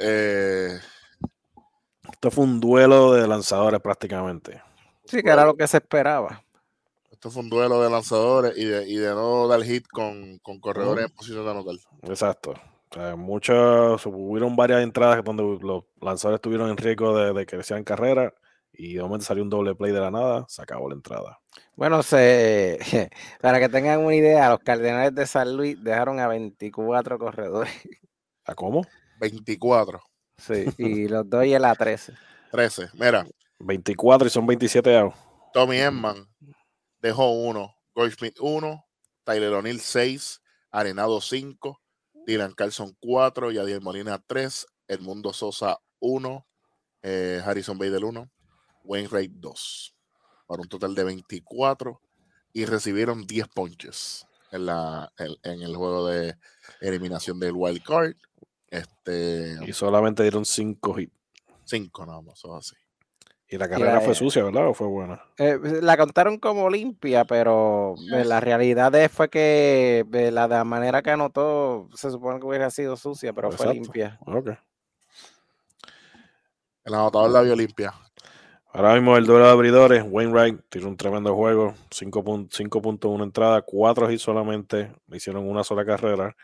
[0.00, 0.80] eh,
[2.22, 4.62] esto fue un duelo de lanzadores prácticamente.
[5.06, 6.40] Sí, que era lo que se esperaba.
[7.10, 11.06] Esto fue un duelo de lanzadores y de, y de no dar hit con, corredores
[11.06, 11.74] en posición de anotar.
[12.02, 12.54] Exacto.
[12.96, 18.32] O muchas, hubieron varias entradas donde los lanzadores estuvieron en riesgo de, que sean carrera
[18.72, 21.40] y de momento salió un doble play de la nada, se acabó la entrada.
[21.74, 22.78] Bueno, se,
[23.40, 27.72] para que tengan una idea, los Cardenales de San Luis dejaron a 24 corredores.
[28.44, 28.86] ¿A cómo?
[29.18, 30.11] 24.
[30.36, 32.12] Sí, y los Dodgers a 13.
[32.50, 33.26] 13, mira.
[33.58, 35.14] 24 y son 27 out.
[35.52, 36.28] Tommy Emman
[37.00, 38.84] dejó uno, Goldschmidt 1,
[39.24, 40.40] Tyler O'Neill 6,
[40.70, 41.80] Arenado 5,
[42.26, 46.46] Dylan Carlson 4, Yadier Molina 3, Edmundo Sosa 1,
[47.02, 48.30] eh, Harrison Bader 1,
[48.84, 49.94] Wayne Wright 2,
[50.46, 52.00] para un total de 24
[52.52, 56.36] y recibieron 10 ponches en, la, en, el juego de
[56.80, 58.14] eliminación del wild card.
[58.72, 61.12] Este, y solamente dieron 5 hits.
[61.64, 62.74] 5 nada más, o así.
[63.46, 64.68] Y la carrera fue sucia, ¿verdad?
[64.68, 65.22] ¿O fue buena?
[65.36, 70.54] Eh, la contaron como limpia, pero eh, la realidad es, fue que de la, de
[70.54, 74.18] la, manera que anotó se supone que hubiera sido sucia, pero fue limpia.
[74.24, 74.52] Ok.
[76.84, 77.92] El anotador la vio limpia.
[78.72, 84.22] Ahora mismo el duelo de abridores, Wainwright tiró un tremendo juego, 5.1 entrada, 4 hits
[84.22, 86.34] solamente, le hicieron una sola carrera,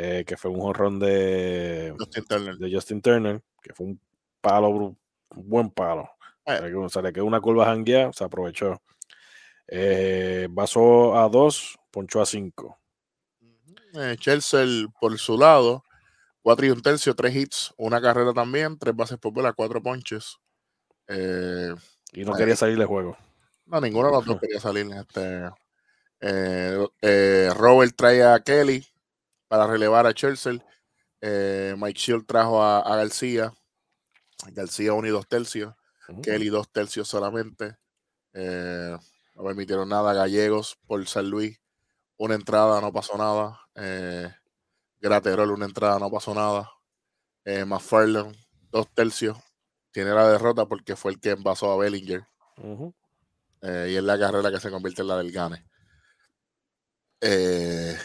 [0.00, 4.00] eh, que fue un jorrón de de Justin Turner, que fue un
[4.40, 4.96] palo, un
[5.30, 6.08] buen palo.
[6.46, 6.72] Eh.
[6.88, 8.80] Se le quedó una curva janguea, se aprovechó.
[9.66, 12.78] Eh, basó a 2, ponchó a 5.
[13.94, 15.82] Eh, Chelsea por su lado,
[16.42, 20.38] 4 y un tercio, 3 hits, una carrera también, 3 bases por bola, 4 ponches.
[21.08, 21.74] Eh,
[22.12, 23.16] y no quería salir de juego.
[23.66, 24.86] No, ninguno de los dos quería salir.
[24.92, 25.50] Este,
[27.52, 28.86] Robert trae a Kelly
[29.48, 30.64] para relevar a Chelsea.
[31.20, 33.52] Mike Shield trajo a, a García.
[34.52, 35.74] García 1 y 2 tercios.
[36.22, 37.76] Kelly dos tercios solamente.
[38.32, 38.96] Eh,
[39.34, 40.14] no permitieron nada.
[40.14, 41.60] Gallegos por San Luis,
[42.16, 43.60] una entrada, no pasó nada.
[43.74, 44.32] Eh,
[45.00, 46.70] Graterol, una entrada, no pasó nada.
[47.44, 47.64] Eh,
[48.70, 49.38] dos tercios.
[49.90, 52.26] Tiene la derrota porque fue el que envasó a Bellinger.
[53.62, 55.64] Eh, y es la carrera que se convierte en la del Gane.
[57.20, 57.98] Eh,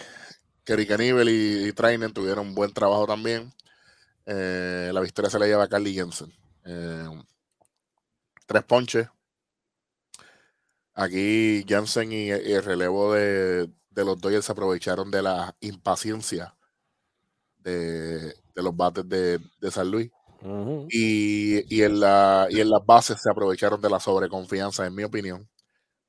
[0.63, 3.51] Kerry Caníbal y, y Trainer tuvieron un buen trabajo también.
[4.25, 6.33] la victoria se la lleva a Carly Jensen
[8.45, 9.07] tres ponches.
[10.93, 16.55] Aquí Jansen y, el relevo de, los Dodgers aprovecharon de la impaciencia
[17.57, 19.39] de, los bates de,
[19.71, 20.11] San Luis.
[20.89, 25.49] y, en la, y en las bases se aprovecharon de la sobreconfianza, en mi opinión,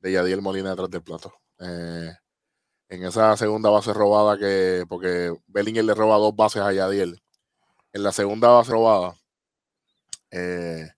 [0.01, 1.33] de Yadiel Molina detrás del plato.
[1.61, 2.12] Eh,
[2.95, 7.23] en esa segunda base robada que, porque Bellinger le roba dos bases a Yadiel.
[7.93, 9.15] En la segunda base robada,
[10.31, 10.89] eh,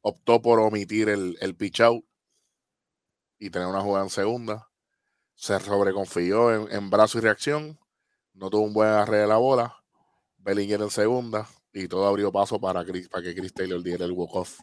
[0.00, 2.04] optó por omitir el, el pitch out
[3.38, 4.68] y tener una jugada en segunda.
[5.34, 7.78] Se sobreconfió en, en brazo y reacción.
[8.34, 9.76] No tuvo un buen agarre de la bola.
[10.38, 11.48] Bellinger en segunda.
[11.72, 14.60] Y todo abrió paso para, para que Chris Taylor diera el walk-off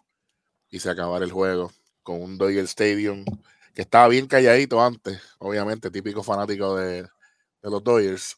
[0.69, 1.71] y se acabara el juego
[2.04, 3.23] con un Dodger Stadium
[3.77, 7.07] que estaba bien calladito antes, obviamente, típico fanático de,
[7.61, 8.35] los Dodgers.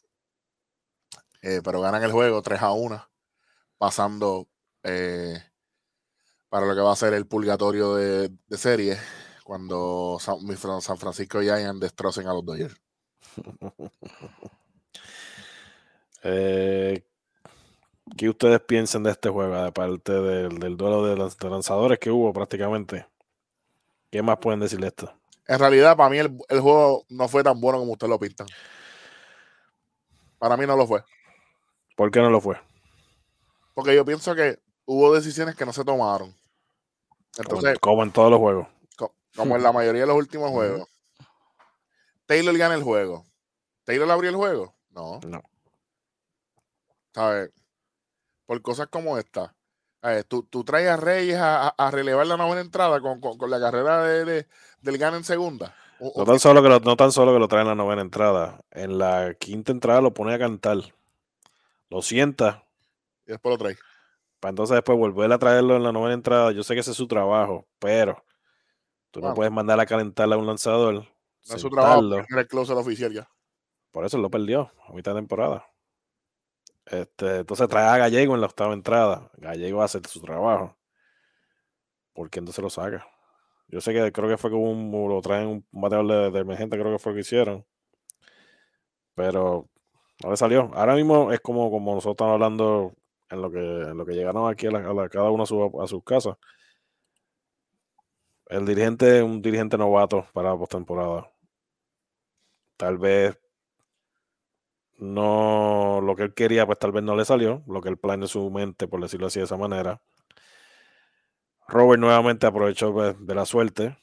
[1.40, 3.08] Eh, pero ganan el juego 3 a 1,
[3.78, 4.48] pasando
[4.82, 5.42] eh,
[6.50, 8.98] para lo que va a ser el purgatorio de, serie
[9.42, 12.76] cuando San, Francisco Giants destrocen a los Dodgers.
[16.22, 17.02] eh,
[18.14, 23.06] ¿Qué ustedes piensan de este juego, aparte del, del duelo de, lanzadores que hubo prácticamente?
[24.10, 25.19] ¿Qué más pueden decirle esto?
[25.46, 28.46] En realidad, para mí el, el, juego no fue tan bueno como ustedes lo pintan.
[30.38, 31.02] Para mí no lo fue.
[31.96, 32.56] ¿Por qué no lo fue?
[33.74, 36.34] Porque yo pienso que hubo decisiones que no se tomaron.
[37.38, 38.66] Entonces, como, en todos los juegos.
[39.36, 40.88] como en la mayoría de los últimos juegos.
[42.26, 43.24] Taylor gana el juego.
[43.84, 44.74] ¿Taylor abrió el juego?
[44.90, 45.20] No.
[45.26, 45.42] No.
[47.12, 47.50] ¿Sabes?
[48.46, 49.54] Por cosas como esta.
[50.28, 54.46] Tú, tú, traes a Reyes a, relevar la novena entrada con, la carrera de,
[54.80, 55.74] del gana en segunda.
[56.00, 58.60] no, tan solo que lo, no tan solo que lo trae en la novena entrada.
[58.70, 60.78] En la quinta entrada lo pone a cantar.
[61.90, 62.64] Lo sienta.
[63.26, 63.76] Y después lo trae
[64.40, 66.50] para entonces después volver a traerlo en la novena entrada.
[66.52, 68.24] Yo sé que ese es su trabajo, pero
[69.10, 70.94] tú no puedes mandar a calentarle a un lanzador.
[70.94, 73.28] No es su trabajo, el closer oficial ya.
[73.92, 75.66] Por eso lo perdió a mitad de temporada.
[76.86, 79.30] Este, entonces trae a Gallego en la octava entrada.
[79.36, 80.76] Gallego hace su trabajo.
[82.12, 83.06] ¿Por qué entonces lo saca?
[83.68, 86.92] Yo sé que creo que fue como un, lo traen un bateador de, emergente, creo
[86.92, 87.64] que fue lo que hicieron.
[89.14, 89.68] Pero
[90.22, 90.70] no le salió.
[90.74, 92.94] Ahora mismo es como, como nosotros estamos hablando
[93.30, 96.02] en lo que, en lo que llegaron aquí a, cada uno a, su, a sus
[96.04, 96.36] casas.
[98.46, 101.30] El dirigente, un dirigente novato para la postemporada.
[102.76, 103.38] Tal vez
[105.00, 108.24] no lo que él quería, pues tal vez no le salió, lo que él planeó
[108.24, 110.00] en su mente, por decirlo así de esa manera.
[111.66, 113.96] Robert nuevamente aprovechó pues, de la suerte.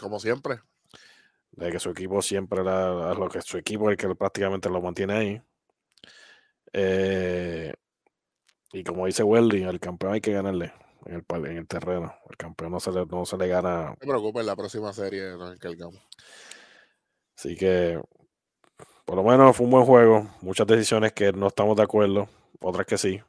[0.00, 0.60] Como siempre.
[1.52, 4.80] De que su equipo siempre era lo que su equipo es el que prácticamente lo
[4.80, 5.42] mantiene ahí.
[6.72, 7.72] Eh,
[8.72, 10.72] y como dice Welly, al campeón hay que ganarle
[11.06, 12.14] en el, en el terreno.
[12.28, 13.90] El campeón no se le, no se le gana.
[13.90, 16.00] No te preocupes, la próxima serie nos encargamos.
[17.36, 18.00] Así que,
[19.04, 20.26] por lo menos fue un buen juego.
[20.40, 22.28] Muchas decisiones que no estamos de acuerdo,
[22.60, 23.20] otras que sí.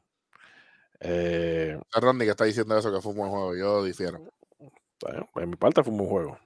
[1.00, 3.56] Eh, Ronnie que está diciendo eso, que fue un buen juego.
[3.56, 4.20] Yo difiero.
[5.36, 6.40] En mi parte fue un buen juego.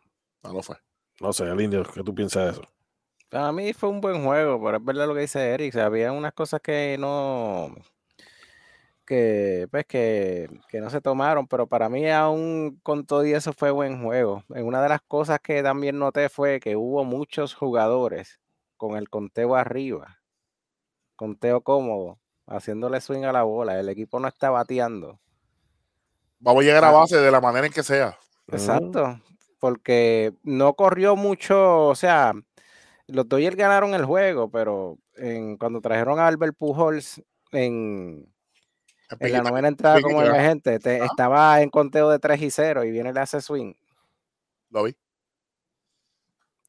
[0.44, 0.78] No lo fue.
[1.22, 2.62] No sé, el indio, ¿qué tú piensas de eso?
[3.30, 5.76] Para mí fue un buen juego, pero es verdad lo que dice Eric.
[5.76, 7.76] O había unas cosas que no.
[9.06, 13.54] Que, pues, que, que, no se tomaron, pero para mí, aún con todo y eso,
[13.54, 14.44] fue buen juego.
[14.50, 18.39] Una de las cosas que también noté fue que hubo muchos jugadores
[18.80, 20.22] con el conteo arriba,
[21.18, 23.78] conteo cómodo, haciéndole swing a la bola.
[23.78, 25.20] El equipo no está bateando.
[26.40, 26.94] Vamos a llegar a ah.
[26.94, 28.18] base de la manera en que sea.
[28.48, 29.20] Exacto,
[29.60, 32.34] porque no corrió mucho, o sea,
[33.06, 38.34] los Dodgers ganaron el juego, pero en, cuando trajeron a Albert Pujols en,
[39.20, 42.92] en la novena entrada como emergente, gente estaba en conteo de 3 y 0 y
[42.92, 43.74] viene el hace swing.
[44.70, 44.96] Lo vi.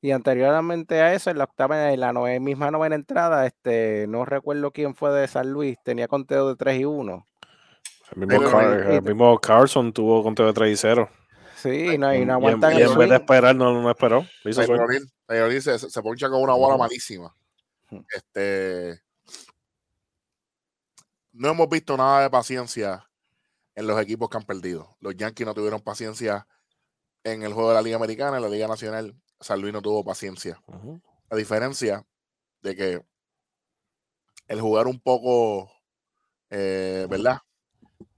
[0.03, 4.71] Y anteriormente a eso, en la octava, en la misma novena entrada, este, no recuerdo
[4.71, 7.27] quién fue de San Luis, tenía conteo de 3 y 1.
[8.17, 11.09] El mismo, Carson tuvo conteo de 3 y 0.
[11.57, 14.25] Sí, no, y no aguantan y en, vez de esperar, no, no esperó.
[14.43, 17.35] se, se poncha con una bola malísima.
[18.15, 19.01] Este,
[21.33, 23.07] no hemos visto nada de paciencia
[23.75, 24.97] en los equipos que han perdido.
[25.01, 26.47] Los Yankees no tuvieron paciencia
[27.25, 29.15] en el juego de la Liga Americana, en la Liga Nacional.
[29.41, 30.63] San Luis no tuvo paciencia.
[31.31, 32.07] A diferencia
[32.63, 33.03] de que
[34.49, 35.71] el jugar un poco,
[36.51, 37.39] eh, ¿verdad?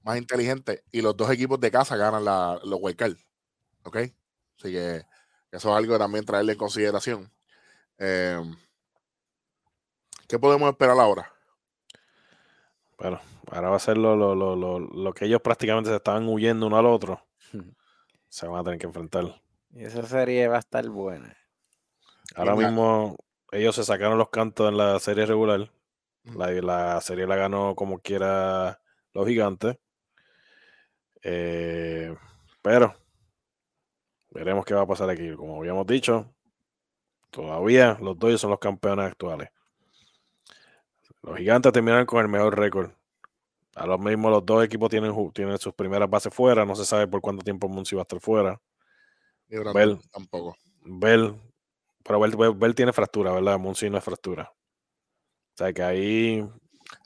[0.03, 3.25] Más inteligente y los dos equipos de casa ganan la, los wildcards.
[3.85, 3.97] ¿Ok?
[3.97, 5.05] Así que
[5.51, 7.31] eso es algo que también traerle en consideración.
[7.99, 8.57] Em,
[10.27, 11.31] ¿Qué podemos esperar ahora?
[12.97, 16.87] Bueno, ahora va a ser lo, lo, que ellos prácticamente se estaban huyendo uno al
[16.87, 17.27] otro.
[18.29, 19.42] Se van a tener que enfrentar.
[19.73, 21.37] Y esa serie va a estar buena.
[22.35, 23.17] Ahora mismo
[23.51, 25.71] ellos se sacaron los cantos en la serie regular.
[26.25, 28.81] La, la serie la ganó como quiera
[29.13, 29.77] los gigantes.
[31.23, 32.15] Eh,
[32.61, 32.95] pero
[34.31, 35.35] veremos qué va a pasar aquí.
[35.35, 36.35] Como habíamos dicho,
[37.31, 39.51] todavía los dos son los campeones actuales.
[41.23, 42.91] Los gigantes terminaron con el mejor récord.
[43.75, 46.67] A lo mismo, los dos equipos tienen, tienen sus primeras bases fuera.
[46.67, 48.61] No se sabe por cuánto tiempo Muncy va a estar fuera.
[49.75, 50.57] Bell, tampoco.
[50.85, 51.35] Bell,
[52.03, 53.59] pero Bell, tiene fractura, ¿verdad?
[53.59, 54.51] Muncy no es fractura.
[54.51, 56.49] O sea que ahí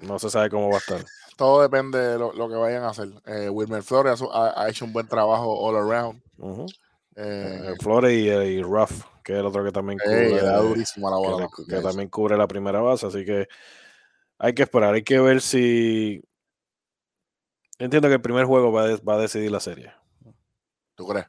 [0.01, 1.01] no se sabe cómo va a estar.
[1.37, 3.09] Todo depende de lo, que vayan a hacer.
[3.27, 6.23] Eh, Wilmer Flores ha, hecho un buen trabajo all around.
[7.17, 11.81] Eh, eh, Flores y, Ruff, que es el otro que también cubre, la bola, que,
[11.81, 13.07] también cubre la primera base.
[13.07, 13.49] Así que
[14.39, 16.23] hay que esperar, hay que ver si.
[17.79, 19.93] Entiendo que el primer juego va, va a decidir la serie.
[20.95, 21.27] ¿Tú crees?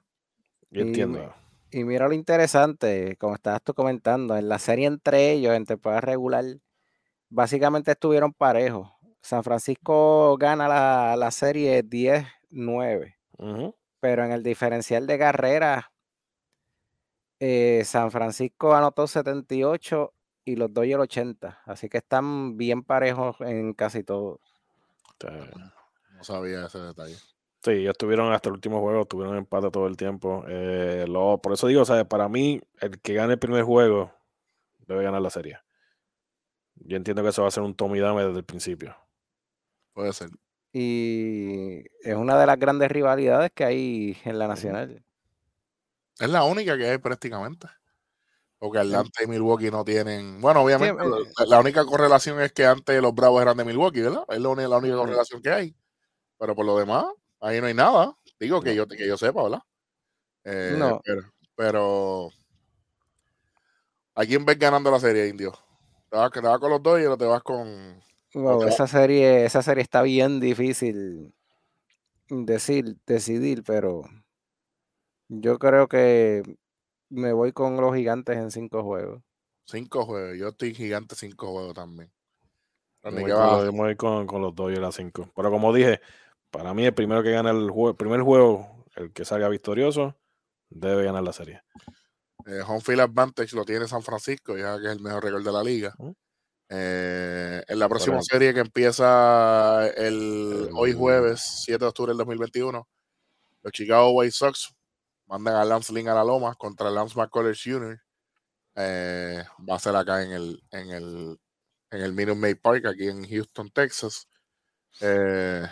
[0.71, 1.33] Entiendo.
[1.71, 6.01] Y, mira lo interesante, como estabas tú comentando, en la serie entre ellos, en temporada
[6.01, 6.45] regular,
[7.29, 8.89] básicamente estuvieron parejos.
[9.21, 13.17] San Francisco gana la, serie 10-9,
[13.99, 15.91] pero en el diferencial de carrera,
[17.39, 20.13] eh, San Francisco anotó 78
[20.45, 24.39] y los el 80, así que están bien parejos en casi todo.
[25.19, 27.17] No sabía ese detalle.
[27.67, 30.45] Sí, ellos estuvieron hasta el último juego, tuvieron empate todo el tiempo.
[30.47, 31.05] Eh,
[31.43, 34.13] por eso digo, o para mí, el que gane el primer juego
[34.87, 35.59] debe ganar la serie.
[36.75, 38.95] Yo entiendo que eso va a ser un Tommy Dame desde el principio.
[39.91, 40.29] Puede ser.
[40.71, 45.03] Y es una de las grandes rivalidades que hay en la Nacional.
[46.17, 47.67] Es la única que hay prácticamente.
[48.59, 50.39] Porque Atlanta y Milwaukee no tienen.
[50.39, 54.23] Bueno, obviamente, eh, la, única correlación es que antes los Bravos eran de Milwaukee, ¿verdad?
[54.29, 55.75] Es la única correlación que hay.
[56.39, 57.07] Pero por lo demás,
[57.39, 58.15] Ahí no hay nada.
[58.39, 59.61] Digo que, yo, que yo sepa, ¿verdad?
[60.43, 61.01] Eh, no.
[61.55, 62.29] Pero,
[64.15, 65.53] ¿a quién ves ganando la serie, Indio?
[66.09, 68.01] ¿Te vas, con los dos y o te vas con.?
[68.67, 71.33] esa serie, esa serie está bien difícil
[72.29, 74.03] decir, decidir, pero
[75.27, 76.43] yo creo que
[77.09, 79.21] me voy con los gigantes en cinco juegos.
[79.65, 82.11] Cinco juegos, yo estoy gigante cinco juegos también.
[83.03, 85.29] Yo voy, con, con, los dos y las cinco.
[85.35, 86.01] Pero como dije,
[86.57, 90.17] para mí, el primero que gana el, juego, primer juego, el que salga victorioso,
[90.69, 91.61] debe ganar la serie.
[92.47, 95.51] Eh, home field advantage lo tiene San Francisco, ya que es el mejor récord de
[95.51, 95.93] la liga.
[96.67, 102.87] Eh, en la próxima serie que empieza el, hoy jueves, 7 de octubre del 2021,
[103.61, 104.73] los Chicago White Sox
[105.27, 108.01] mandan a Lance Lynn a la loma contra Lance McCullers Jr.
[108.73, 111.39] Eh, va a ser acá en el, en el,
[111.91, 114.27] en el Minute Maid Park, aquí en Houston, Texas.
[115.01, 115.67] Eh,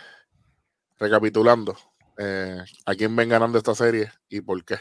[0.98, 1.76] recapitulando,
[2.18, 4.78] eh, ¿a quién ven ganando esta serie y por qué?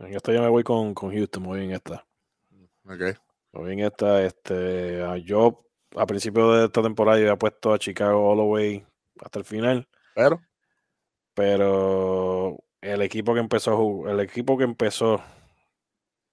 [0.00, 2.06] En esta yo me voy con, con Houston, muy bien esta.
[2.84, 3.18] Ok.
[3.52, 5.66] Muy bien esta, este, yo
[5.96, 8.84] a principio de esta temporada yo había puesto a Chicago Holloway
[9.20, 9.88] hasta el final.
[10.14, 10.40] Pero.
[11.34, 15.22] Pero el equipo que empezó, el equipo que empezó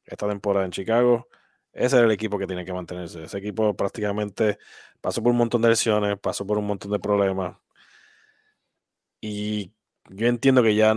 [0.05, 1.27] esta temporada en Chicago,
[1.77, 3.23] ese es el equipo que tiene que mantenerse.
[3.23, 4.57] Ese equipo prácticamente
[5.01, 7.57] pasó por un montón de lesiones, pasó por un montón de problemas.
[9.21, 9.71] Y
[10.09, 10.93] yo entiendo que ya,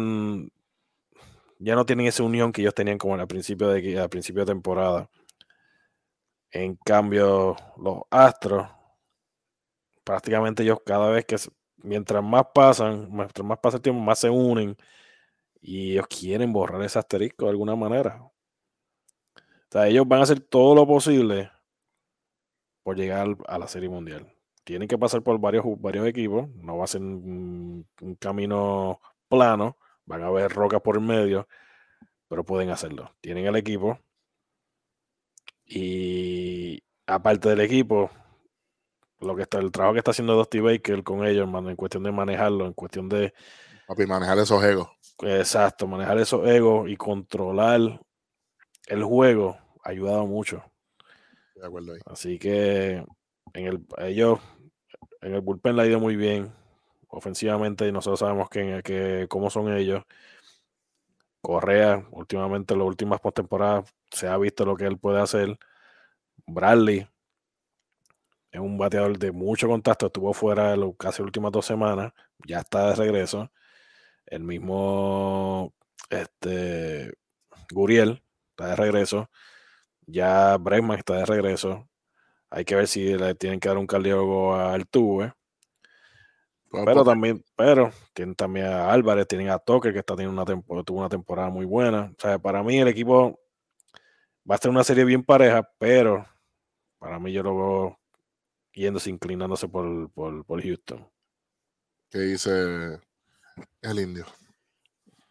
[1.59, 4.53] ya no tienen esa unión que ellos tenían como al principio de, al principio de
[4.53, 5.11] temporada.
[6.53, 8.69] En cambio, los Astros,
[10.05, 11.37] prácticamente ellos cada vez que,
[11.79, 14.77] mientras más pasan, mientras más pasa el tiempo, más se unen
[15.63, 18.31] y ellos quieren borrar ese asterisco de alguna manera.
[19.71, 21.51] Sea, ellos van a hacer todo lo posible
[22.83, 24.33] por llegar a la Serie Mundial.
[24.65, 29.79] Tienen que pasar por varios, varios equipos, no va a ser un, un camino plano,
[30.05, 31.49] van a haber rocas por el medio,
[32.29, 33.15] pero pueden hacerlo.
[33.21, 33.99] Tienen el equipo,
[35.73, 38.11] y aparte del equipo,
[39.21, 42.03] lo que está, el trabajo que está haciendo Dusty Baker con ellos, hermano, en cuestión
[42.03, 43.33] de manejarlo, en cuestión de.
[43.87, 44.89] Papi, manejar esos egos.
[45.23, 48.01] Exacto, manejar esos egos y controlar
[48.91, 50.65] el juego ha ayudado mucho.
[51.55, 52.01] De acuerdo ahí.
[52.07, 53.05] Así que
[53.55, 54.41] en el, ellos,
[55.21, 56.53] en el bullpen le ha ido muy bien
[57.09, 60.03] ofensivamente y nosotros sabemos que, que cómo son ellos.
[61.41, 65.57] Correa, últimamente, las últimas postemporadas, se ha visto lo que él puede hacer.
[66.47, 67.09] Bradley
[68.51, 72.13] es un bateador de mucho contacto, estuvo fuera casi las últimas dos semanas,
[72.45, 73.51] ya está de regreso.
[74.27, 75.73] El mismo
[76.11, 77.15] este,
[77.71, 78.23] Guriel
[78.61, 79.31] está de regreso.
[80.07, 81.89] Ya Bregman está de regreso.
[82.51, 85.33] Hay que ver si le tienen que dar un cardiólogo al tuve.
[86.71, 91.01] Pero también, pero tienen también a Álvarez, tienen a Toque, que está teniendo una tuvo
[91.01, 92.13] una temporada muy buena.
[92.17, 93.41] O sea, para mí el equipo
[94.49, 96.25] va a ser una serie bien pareja, pero
[96.99, 98.01] para mí yo lo veo
[98.73, 101.09] yéndose, inclinándose por, por, por Houston.
[102.09, 103.01] ¿Qué dice
[103.83, 104.27] el indio?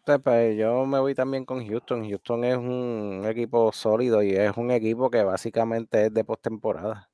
[0.04, 2.08] Pues, yo me voy también con Houston.
[2.08, 7.10] Houston es un equipo sólido y es un equipo que básicamente es de postemporada.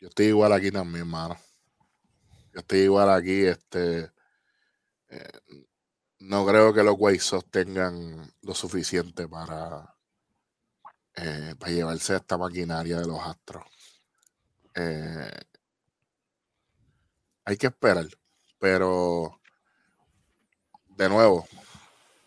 [0.00, 1.36] Yo estoy igual aquí también, hermano.
[2.52, 4.10] Yo estoy igual aquí, este.
[5.08, 5.40] Eh,
[6.20, 9.94] no creo que los Guaysos tengan lo suficiente para,
[11.14, 13.64] eh, para llevarse a esta maquinaria de los Astros.
[14.74, 15.30] Eh,
[17.44, 18.06] hay que esperar,
[18.58, 19.41] pero
[21.02, 21.46] de nuevo,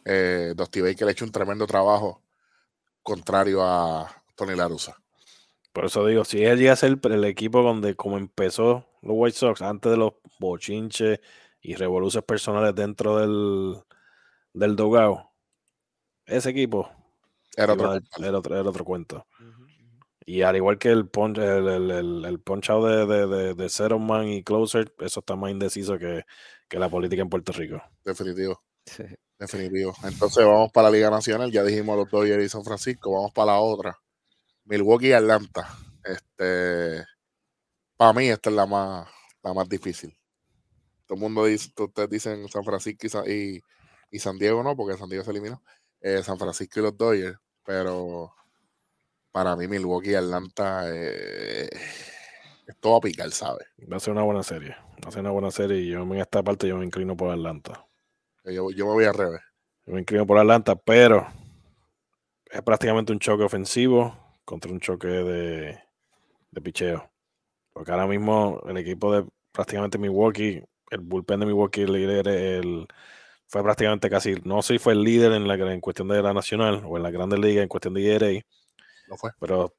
[0.03, 2.21] eh, Dusty Baker ha hecho un tremendo trabajo
[3.01, 4.97] contrario a Tony Larusa.
[5.71, 9.37] Por eso digo, si él llega a ser el equipo donde como empezó los White
[9.37, 11.19] Sox antes de los bochinches
[11.61, 13.81] y revoluciones personales dentro del,
[14.53, 15.31] del dogao,
[16.25, 16.89] ese equipo
[17.57, 19.25] era otro, era otro, cuento.
[20.25, 23.99] Y al igual que el, punch, el, el, el, punchado de, de, de, de Zero
[23.99, 26.23] Man y Closer, eso está más indeciso que,
[26.67, 27.81] que la política en Puerto Rico.
[28.03, 28.63] Definitivo.
[29.39, 29.93] Definitivo.
[30.03, 31.51] Entonces vamos para la Liga Nacional.
[31.51, 33.11] Ya dijimos los Dodgers y San Francisco.
[33.11, 33.99] Vamos para la otra.
[34.63, 35.67] Milwaukee y Atlanta.
[36.03, 37.03] Este,
[37.97, 39.07] para mí esta es la más,
[39.43, 40.15] la más difícil.
[41.05, 43.61] Todo el mundo dice, ustedes dicen San Francisco y,
[44.09, 45.61] y, San Diego, no, porque San Diego se eliminó.
[46.01, 48.33] Eh, San Francisco y los Dodgers, pero
[49.35, 51.67] para mí Milwaukee y Atlanta eh,
[52.67, 53.67] es todo a picar, ¿sabes?
[53.91, 54.77] Va a ser una buena serie.
[55.03, 57.31] Va a ser una buena serie y yo en esta parte yo me inclino por
[57.31, 57.85] Atlanta.
[58.45, 59.41] Yo, yo me voy al revés.
[59.85, 61.27] Yo me inclino por Atlanta, pero
[62.49, 65.79] es prácticamente un choque ofensivo contra un choque de,
[66.51, 67.11] de picheo.
[67.73, 72.87] Porque ahora mismo el equipo de prácticamente Milwaukee, el bullpen de Milwaukee el líder, el,
[73.47, 76.33] fue prácticamente casi, no sé si fue el líder en, la, en cuestión de la
[76.33, 78.41] nacional o en la Grande Liga en cuestión de ERA.
[79.07, 79.31] No fue.
[79.39, 79.73] Pero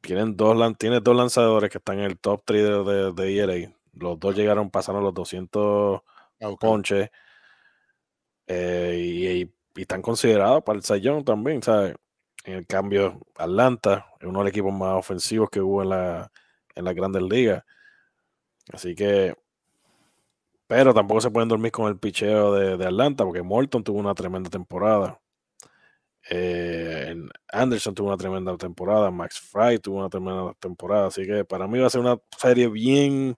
[0.00, 3.74] tienen dos, tiene dos lanzadores que están en el top 3 de, de, ERA.
[3.94, 6.00] Los dos llegaron, pasaron los 200
[6.40, 7.10] ah, ponches.
[8.46, 11.94] Eh, y, y, están considerados para el Sayón también, ¿sabes?
[12.44, 16.32] En el cambio, Atlanta es uno de los equipos más ofensivos que hubo en la,
[16.74, 17.62] en las grandes ligas.
[18.72, 19.34] Así que,
[20.66, 24.50] pero tampoco se pueden dormir con el picheo de, Atlanta, porque Morton tuvo una tremenda
[24.50, 25.20] temporada.
[26.30, 27.16] Eh,
[27.48, 31.78] Anderson tuvo una tremenda temporada, Max Fry tuvo una tremenda temporada, así que para mí
[31.78, 33.36] va a ser una serie bien,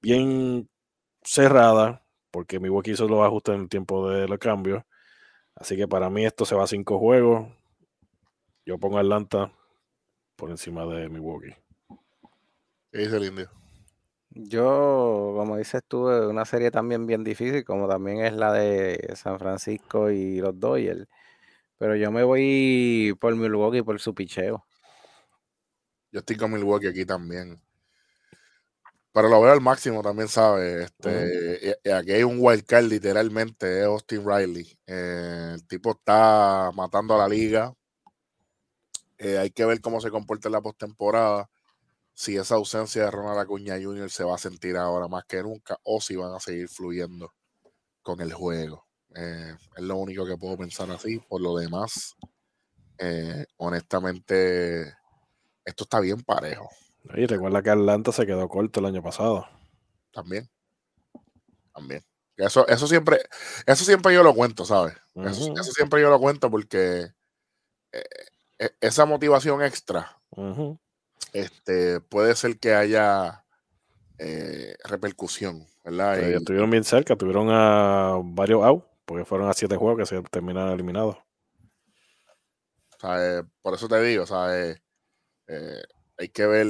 [0.00, 0.68] bien
[1.22, 4.84] cerrada, porque Milwaukee hizo los ajustes en el tiempo de los cambios.
[5.56, 7.48] Así que para mí esto se va a cinco juegos.
[8.64, 9.52] Yo pongo Atlanta
[10.36, 11.54] por encima de Milwaukee.
[12.92, 13.50] ¿Qué dice el indio?
[14.30, 19.38] Yo, como dices tú, una serie también bien difícil, como también es la de San
[19.38, 21.08] Francisco y los Dodgers.
[21.78, 24.64] Pero yo me voy por Milwaukee por su picheo.
[26.10, 27.60] Yo estoy con Milwaukee aquí también.
[29.12, 30.84] Pero lo veo al máximo también, ¿sabes?
[30.84, 34.78] Este, Aquí hay un wildcard literalmente, es Austin Riley.
[34.86, 37.74] Eh, el tipo está matando a la liga.
[39.18, 41.50] Eh, hay que ver cómo se comporta en la postemporada.
[42.14, 44.10] Si esa ausencia de Ronald Acuña Jr.
[44.10, 47.32] se va a sentir ahora más que nunca o si van a seguir fluyendo
[48.02, 48.87] con el juego.
[49.14, 51.18] Eh, es lo único que puedo pensar así.
[51.18, 52.16] Por lo demás,
[53.56, 54.94] honestamente,
[55.64, 56.68] esto está bien parejo.
[57.14, 59.46] Y recuerda que Atlanta se quedó corto el año pasado.
[60.12, 60.48] También.
[61.72, 62.04] También.
[62.38, 63.20] Eso, eso siempre,
[63.66, 64.94] eso siempre yo lo cuento, ¿sabes?
[65.24, 67.08] eso, siempre yo lo cuento porque
[67.90, 68.04] eh,
[68.60, 70.16] e, esa motivación extra
[71.32, 73.44] este, puede ser que haya
[74.18, 76.20] eh, repercusión, ¿verdad?
[76.20, 80.74] estuvieron bien cerca, tuvieron a varios out, porque fueron a siete juegos que se terminaron
[80.74, 81.16] eliminados.
[83.62, 84.82] Por eso te digo, ¿sabes?
[85.46, 85.82] Eh,
[86.18, 86.66] hay que ver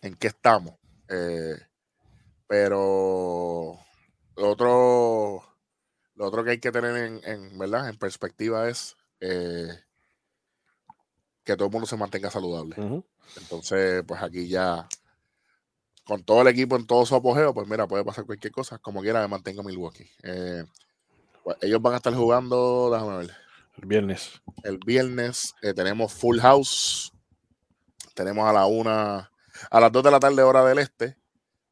[0.00, 0.74] en qué estamos.
[1.08, 1.56] Eh,
[2.46, 3.78] pero
[4.36, 5.42] lo otro,
[6.14, 7.90] lo otro que hay que tener en, ¿verdad?
[7.90, 9.68] en perspectiva es eh,
[11.44, 12.76] que todo el mundo se mantenga saludable.
[13.36, 14.88] Entonces, pues aquí ya,
[16.04, 18.78] con todo el equipo en todo su apogeo, pues mira, puede pasar cualquier cosa.
[18.78, 20.08] Como quiera, me mantengo Milwaukee.
[20.22, 20.64] Eh,
[21.44, 23.30] pues ellos van a estar jugando, déjame ver.
[23.76, 24.42] El viernes.
[24.62, 27.12] El viernes tenemos Full House.
[28.14, 29.32] Tenemos a la una
[29.70, 31.16] a las 2 de la tarde, hora del este,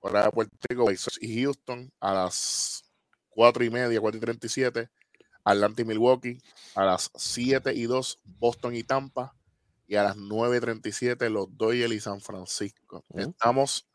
[0.00, 0.86] hora de Puerto Rico,
[1.20, 2.84] y Houston, a las
[3.30, 4.90] 4 y media, 4 y 37,
[5.44, 6.38] Atlanta y Milwaukee,
[6.74, 9.34] a las 7 y 2, Boston y Tampa,
[9.86, 13.04] y a las 9 y 37, los Doyle y San Francisco.
[13.14, 13.88] Estamos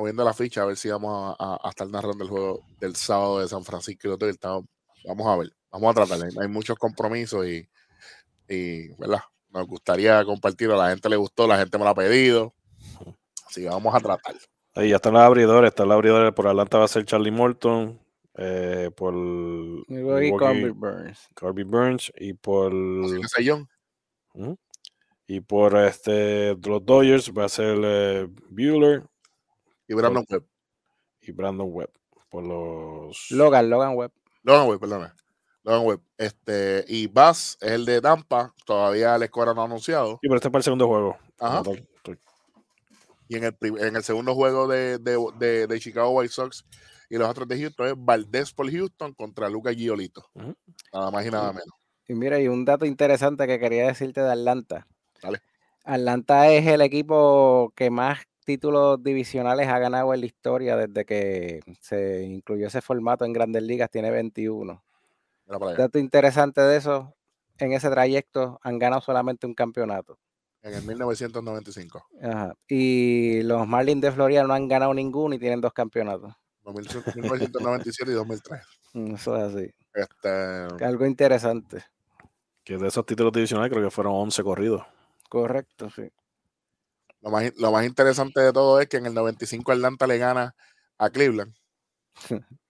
[0.00, 3.48] moviendo la ficha a ver si vamos a, estar narrando el juego del sábado de
[3.48, 4.38] San Francisco y Doyle.
[5.04, 6.28] vamos a ver, vamos a tratar.
[6.40, 7.68] Hay, muchos compromisos y,
[8.48, 9.20] y, ¿verdad?
[9.50, 10.74] Nos gustaría compartirlo.
[10.74, 12.54] A la gente le gustó, la gente me lo ha pedido.
[13.46, 14.36] Así vamos a tratar.
[14.74, 15.68] Ahí ya están los abridores.
[15.68, 18.00] Está el abridor por Atlanta va a ser Charlie Morton.
[18.36, 19.12] Eh, por
[19.84, 21.28] Corby Burns.
[21.34, 22.12] Corby Burns.
[22.16, 22.72] Y por.
[25.26, 29.09] Y por este los Dodgers va a ser eh, Bueller.
[29.90, 30.46] Y Brandon Webb.
[31.20, 31.90] Y Brandon Webb.
[32.30, 33.28] Por los.
[33.32, 34.12] Logan, Logan Webb.
[34.44, 35.12] Logan Webb, perdón.
[35.64, 36.00] Logan Webb.
[36.16, 38.54] Este, y Bass es el de Tampa.
[38.64, 40.20] Todavía la escuadra no ha anunciado.
[40.22, 41.18] Y pero este es para el segundo juego.
[41.40, 41.62] Ajá.
[43.26, 46.64] Y en el, en el segundo juego de, de, de, Chicago White Sox
[47.08, 50.24] y los otros de Houston es Valdés por Houston contra Lucas Giolito.
[50.92, 51.74] Nada más y nada menos.
[52.06, 54.86] Y mira, y un dato interesante que quería decirte de Atlanta.
[55.84, 58.20] Atlanta es el equipo que más
[58.50, 63.62] títulos divisionales ha ganado en la historia desde que se incluyó ese formato en Grandes
[63.62, 64.82] Ligas, tiene 21.
[65.76, 67.14] Dato interesante de eso,
[67.58, 70.18] en ese trayecto han ganado solamente un campeonato
[70.62, 72.06] en el 1995.
[72.20, 72.56] Ajá.
[72.66, 76.34] Y los Marlins de Florida no han ganado ninguno y tienen dos campeonatos.
[76.64, 78.60] 1997 y 2003.
[78.94, 79.70] Mm, eso es así.
[79.94, 80.84] Este...
[80.84, 81.84] Algo interesante.
[82.64, 84.82] Que de esos títulos divisionales creo que fueron 11 corridos.
[85.28, 86.10] Correcto, sí.
[87.22, 90.54] Lo más, lo más interesante de todo es que en el 95 Atlanta le gana
[90.98, 91.54] a Cleveland.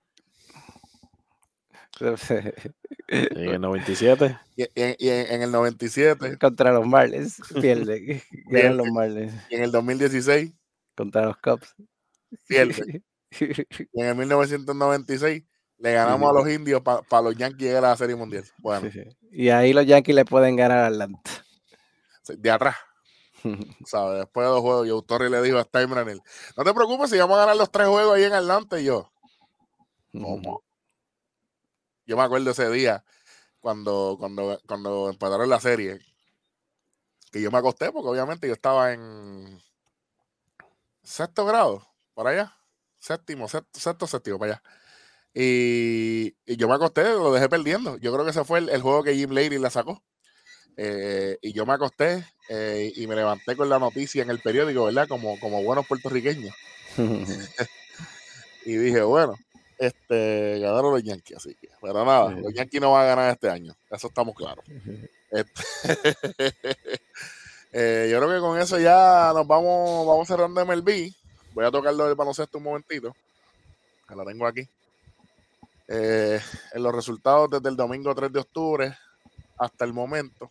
[2.01, 4.39] en el 97.
[4.57, 6.39] Y, en, el 97.
[6.39, 7.41] Contra los Marlins.
[7.61, 8.23] Pierde.
[8.75, 9.35] los Marlins.
[9.51, 10.53] Y en el 2016.
[10.97, 11.75] Contra los Cubs.
[12.47, 13.03] Pierde.
[13.39, 15.45] y en el 1996
[15.79, 18.45] le ganamos a los indios para los Yankees llegar a la Serie Mundial.
[18.59, 18.91] Bueno.
[19.31, 21.21] Y ahí los Yankees le pueden ganar a Atlanta.
[22.29, 22.77] De atrás.
[23.86, 24.20] ¿Sabes?
[24.20, 26.18] Después de dos juegos, yo Torre le dijo a Steinbrenner,
[26.57, 29.11] no te preocupes si vamos a ganar los tres juegos ahí en Atlanta y yo.
[30.12, 30.62] ¿Cómo?
[32.07, 33.05] Yo me acuerdo ese día
[33.61, 36.01] cuando, cuando, cuando empataron la serie,
[37.30, 39.62] que yo me acosté porque obviamente yo estaba en
[41.05, 42.57] sexto grado, por allá,
[42.99, 44.62] séptimo, sexto, séptimo, para allá.
[45.32, 47.97] Y, yo me acosté, lo dejé perdiendo.
[47.99, 50.03] Yo creo que ese fue el, juego que Jim Lady la sacó.
[50.76, 54.87] Eh, y yo me acosté eh, y me levanté con la noticia en el periódico,
[54.87, 55.07] ¿verdad?
[55.07, 56.53] Como, como buenos puertorriqueños.
[58.67, 59.37] y dije, bueno,
[59.79, 63.49] este, ganaron los Yankees, así que, pero nada, los Yankees no van a ganar este
[63.49, 64.65] año, eso estamos claros.
[65.33, 65.63] Este,
[67.73, 71.13] eh, yo creo que con eso ya nos vamos, vamos cerrando MLB.
[71.55, 73.15] voy a tocarlo del baloncesto un momentito.
[74.09, 74.67] Que lo tengo aquí.
[75.87, 76.41] Eh,
[76.73, 78.99] en los resultados desde el domingo 3 de octubre
[79.57, 80.51] hasta el momento,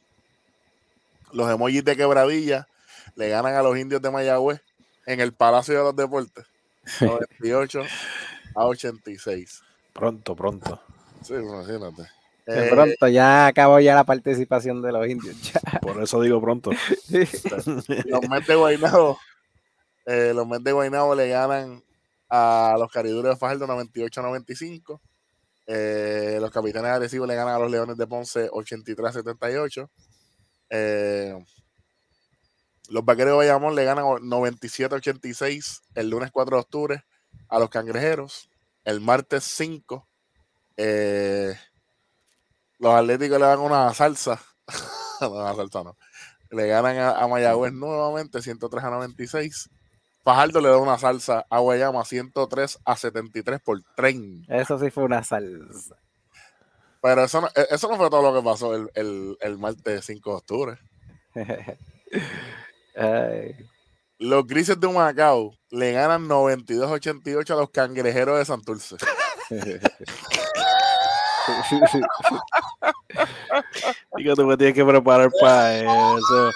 [1.33, 2.67] los emojis de quebradilla
[3.15, 4.61] le ganan a los indios de Mayagüez
[5.05, 6.45] en el Palacio de los Deportes.
[7.01, 7.81] 98
[8.55, 9.61] a 86.
[9.93, 10.81] Pronto, pronto.
[11.23, 12.03] Sí, imagínate.
[12.45, 15.35] De Eh, pronto ya acabó ya la participación de los indios.
[15.41, 15.59] ya.
[15.81, 16.71] Por eso digo pronto.
[17.09, 19.19] los Mets de Guaynabo,
[20.05, 21.83] eh, los Mets de Guaynabo le ganan
[22.29, 24.99] a los Cariduros de Fajardo 98-95.
[25.67, 29.89] Eh, los Capitanes de Arecibo le ganan a los Leones de Ponce 83-78.
[30.69, 31.37] Eh,
[32.89, 37.03] los Vaqueros de Bayamón le ganan 97-86 el lunes 4 de octubre
[37.47, 38.49] a los Cangrejeros.
[38.83, 40.07] El martes 5,
[40.77, 41.55] eh,
[42.79, 44.41] los Atléticos le dan una salsa.
[45.21, 45.83] una salsa.
[46.49, 49.69] Le ganan a, a Mayagüez nuevamente 103 a 96.
[50.23, 54.55] Fajardo le da una salsa a Guayama 103 a 73 por 30.
[54.55, 55.95] Eso sí fue una salsa.
[57.01, 60.05] Pero eso no, e- eso no fue todo lo que pasó el, el, el martes
[60.05, 60.77] 5 de octubre.
[62.95, 63.55] Ay.
[64.17, 68.97] Los Grises de Humacao le ganan 92-88 a los Cangrejeros de Santurce.
[74.17, 75.77] Digo, tú me tienes que preparar para
[76.17, 76.51] eso.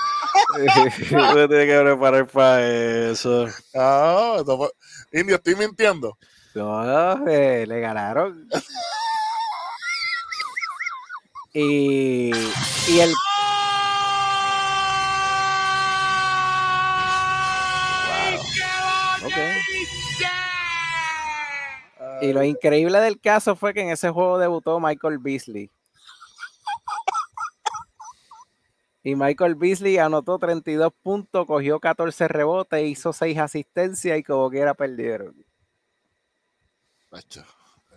[0.56, 2.68] Tú me tienes que preparar para
[3.12, 3.48] eso.
[3.72, 4.72] Fue-
[5.14, 6.18] Indio, estoy mintiendo.
[6.56, 8.48] No, eh, le ganaron.
[11.54, 13.14] Y, y el.
[19.22, 19.32] Wow.
[22.22, 25.70] Y lo increíble del caso fue que en ese juego debutó Michael Beasley.
[29.04, 34.74] Y Michael Beasley anotó 32 puntos, cogió 14 rebotes, hizo 6 asistencias y como quiera
[34.74, 35.36] perdieron.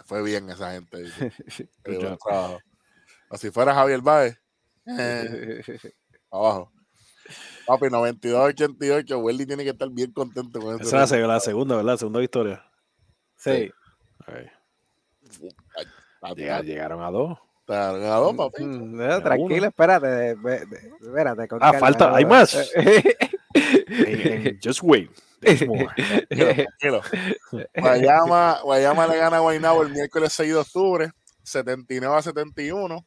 [0.04, 1.04] Fue bien esa gente.
[3.34, 4.38] Si fuera Javier Baez,
[4.98, 5.62] eh,
[6.30, 6.72] abajo.
[7.66, 9.20] Papi, 92-88.
[9.20, 11.96] Welly tiene que estar bien contento con Esa es la, seg- la segunda, ¿verdad?
[11.96, 12.64] Segunda victoria.
[13.36, 13.70] sí.
[14.20, 14.34] Ok.
[16.36, 17.38] Llega- llegaron a dos.
[17.66, 18.64] Papi.
[18.64, 20.30] Mm, no, tranquilo, espérate.
[21.02, 22.56] espérate con Ah, calma, falta- hay más.
[24.62, 25.10] Just wait.
[25.40, 27.02] Tranquilo.
[27.76, 31.10] Guayama, Guayama le gana a Guaynabo el miércoles 6 de octubre,
[31.42, 33.04] 79 a 71.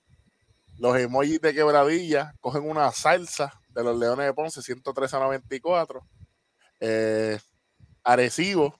[0.79, 6.01] Los emojis de quebradilla cogen una salsa de los Leones de Ponce, 103 a 94.
[6.79, 7.37] Eh,
[8.01, 8.73] Arecibo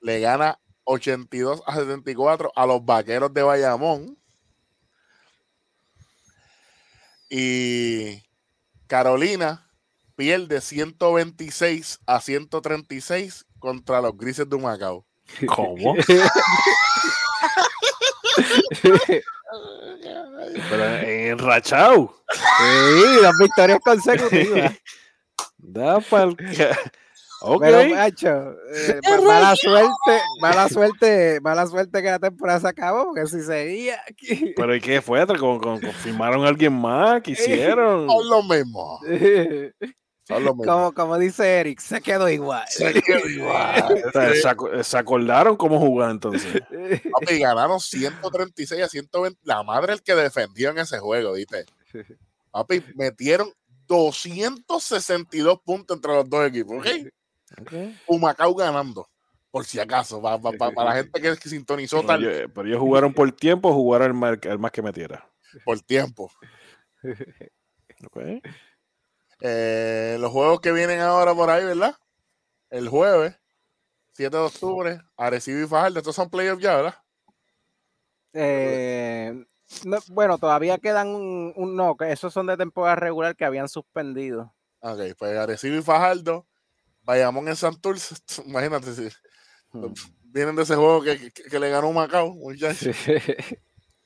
[0.00, 4.18] le gana 82 a 74 a los Vaqueros de Bayamón.
[7.28, 8.22] Y
[8.86, 9.70] Carolina
[10.16, 15.04] pierde 126 a 136 contra los Grises de Humacao.
[15.54, 15.94] ¿Cómo?
[20.70, 22.14] Pero enrachado.
[22.32, 24.72] Sí, dos victorias consecutivas.
[25.60, 26.36] Da pa'l
[27.40, 27.62] Ok.
[27.62, 33.04] Pero, macho, eh, ma- mala suerte, mala suerte, mala suerte que la temporada se acabó,
[33.06, 34.54] porque si seguía aquí.
[34.56, 35.24] Pero ¿y qué fue?
[35.26, 37.22] ¿Con, con, confirmaron a alguien más?
[37.22, 38.08] ¿Qué hicieron?
[38.08, 39.00] Son los mismos.
[40.28, 40.74] Son los mismos.
[40.74, 42.64] como, como dice Eric, se quedó igual.
[42.68, 44.02] Se quedó igual.
[44.12, 46.60] ¿Se, aco- se acordaron cómo jugar entonces?
[47.12, 49.40] Papi, ganaron 136 a 120.
[49.44, 51.64] La madre el que defendió en ese juego, ¿viste?
[52.50, 53.50] Papi, metieron
[53.86, 57.72] 262 puntos entre los dos equipos, ¿ok?
[58.06, 59.08] Humacao ganando,
[59.50, 62.50] por si acaso, pa- pa- pa- para la gente que, que sintonizó Pero, tal ellos,
[62.54, 65.26] pero ellos jugaron por tiempo o jugaron el más, el más que metiera.
[65.64, 66.30] por tiempo.
[68.06, 68.18] Ok.
[69.40, 71.94] Eh, los juegos que vienen ahora por ahí, ¿verdad?
[72.70, 73.36] El jueves,
[74.14, 76.94] 7 de octubre, Arecibo y Fajardo, estos son playoffs ya, ¿verdad?
[78.32, 79.44] Eh,
[79.84, 83.68] no, bueno, todavía quedan un, un- no, que esos son de temporada regular que habían
[83.68, 84.54] suspendido.
[84.80, 86.46] Ok, pues Arecibo y Fajardo,
[87.02, 88.14] Bayamón en Santurce,
[88.46, 89.08] imagínate si
[89.70, 89.92] Hmm.
[90.22, 92.96] vienen de ese juego que, que- que le ganó Macao, muchachos.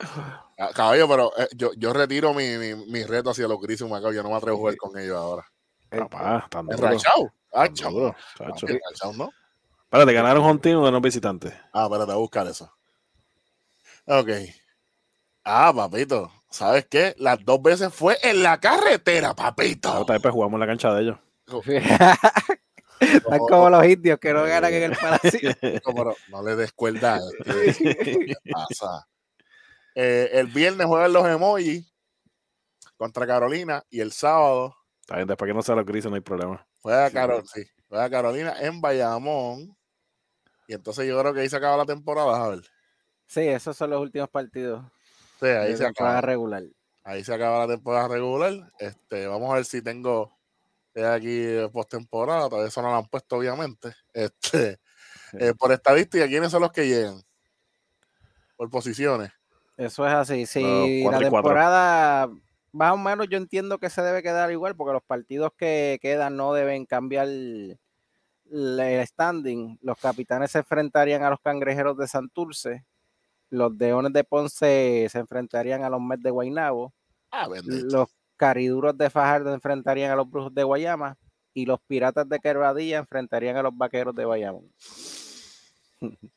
[0.01, 4.13] Ah, Caballo, pero eh, yo, yo retiro mi, mi, mi reto hacia los grises Macao,
[4.13, 5.47] yo no me atrevo a jugar con ellos ahora.
[5.91, 6.87] Papá, tan duro.
[6.89, 7.33] ¿Enrachado?
[7.53, 8.67] Ah, duro, Ah, chacho.
[8.69, 9.31] enrachado, ¿no?
[9.85, 11.53] Espérate, ¿ganaron home team o ganó visitante?
[11.73, 12.73] Ah, espérate, a buscar eso.
[14.07, 14.29] Ok.
[15.45, 16.31] Ah, papito.
[16.51, 17.15] ¿Sabes qué?
[17.19, 19.89] Las dos veces fue en la carretera, papito.
[19.91, 21.19] Ahora tal vez jugamos en la cancha de ellos.
[23.01, 25.51] Están como los indios que no ganan en el palacio.
[25.85, 27.97] No, pero no le des cuerda este.
[28.27, 29.07] ¿Qué pasa?
[29.95, 31.93] Eh, el viernes juegan los emojis
[32.97, 36.21] contra Carolina y el sábado Está bien, después que no sea los grises no hay
[36.21, 36.65] problema.
[36.81, 37.65] juega Carol, sí.
[37.89, 39.77] Juega Carolina en Bayamón.
[40.69, 42.63] Y entonces yo creo que ahí se acaba la temporada, a ver.
[43.27, 44.85] Sí, esos son los últimos partidos.
[45.41, 46.21] Sí, ahí se acaba.
[46.21, 46.63] regular.
[47.03, 48.73] Ahí se acaba la temporada regular.
[48.79, 50.39] Este, vamos a ver si tengo
[50.95, 52.49] aquí postemporada.
[52.49, 53.95] Todavía eso no lo han puesto, obviamente.
[54.15, 54.79] Este,
[55.33, 57.21] eh, por estadística, ¿quiénes son los que llegan?
[58.57, 59.33] Por posiciones.
[59.83, 60.47] Eso es así.
[60.47, 62.31] Si la temporada,
[62.71, 66.37] más o menos, yo entiendo que se debe quedar igual, porque los partidos que quedan
[66.37, 67.79] no deben cambiar el,
[69.07, 69.79] standing.
[69.83, 72.85] Los capitanes se enfrentarían a los cangrejeros de Santurce.
[73.51, 76.93] Los Deones de Ponce se enfrentarían a los Mets de Guaynabo.
[77.31, 81.19] Ah, los Cariduros de Fajardo enfrentarían a los Brujos de Guayama.
[81.55, 84.73] Y los Piratas de Quebradilla enfrentarían a los Vaqueros de Bayamón.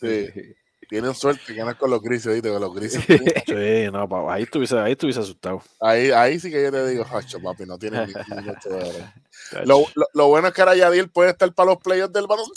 [0.00, 0.56] sí.
[0.88, 2.48] Tienen suerte que no es con los grises, ¿viste?
[2.50, 3.04] Con los grises.
[3.04, 5.62] sí, no, papá, ahí estuviese, ahí estuviese asustado.
[5.80, 8.24] Ahí, ahí sí que yo te digo, hacho, papi, no tiene ningún
[9.64, 12.46] lo, lo, lo, bueno es que ahora Yadiel puede estar para los playoffs del balón.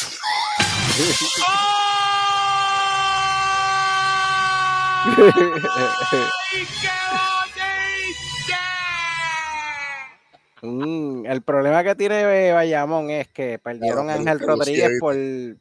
[10.62, 15.16] Mm, el problema que tiene Bayamón es que perdieron a Ángel Rodríguez por,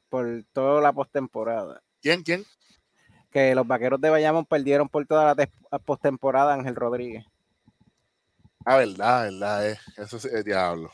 [0.09, 1.81] por toda la postemporada.
[2.01, 2.23] ¿Quién?
[2.23, 2.45] ¿Quién?
[3.31, 7.25] Que los vaqueros de Bayamón perdieron por toda la postemporada a Ángel Rodríguez.
[8.65, 9.79] Ah, verdad, verdad, eh.
[9.97, 10.91] eso es el diablo.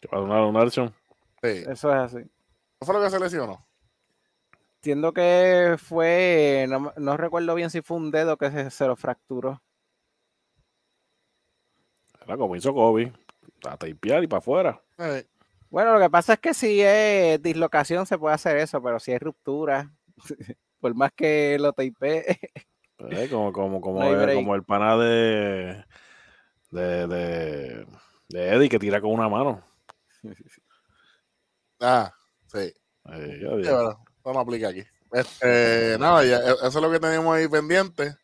[0.00, 0.94] ¿Te va a donar una versión?
[1.42, 1.64] Sí.
[1.66, 2.18] Eso es así.
[2.18, 3.66] ¿No fue lo que se lesionó?
[4.76, 9.62] Entiendo que fue, no, recuerdo bien si fue un dedo que se, se lo fracturó.
[12.26, 13.12] Era como hizo Kobe,
[13.64, 14.82] a tapear y para afuera.
[15.70, 19.12] Bueno, lo que pasa es que si es dislocación se puede hacer eso, pero si
[19.12, 19.90] es ruptura,
[20.80, 22.38] por más que lo tape.
[22.96, 25.84] Pues, como, como, como, el, como el pana de,
[26.70, 27.86] de, de,
[28.30, 29.62] Eddie que tira con una mano.
[31.84, 32.14] Ah,
[32.46, 32.72] sí.
[34.24, 34.84] no aplica aquí.
[35.10, 38.14] Este, nada, ya, e, eso es lo que tenemos ahí pendiente.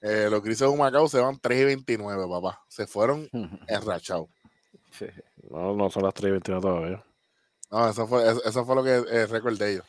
[0.00, 2.60] Eh, los grises de Humacao se van 3 y 29, papá.
[2.66, 3.28] Se fueron
[3.68, 4.28] enrachados.
[5.48, 7.04] No, no son las 3 y 29 todavía.
[7.70, 9.84] No, eso fue, eso, fue lo que eh, recordé ellos.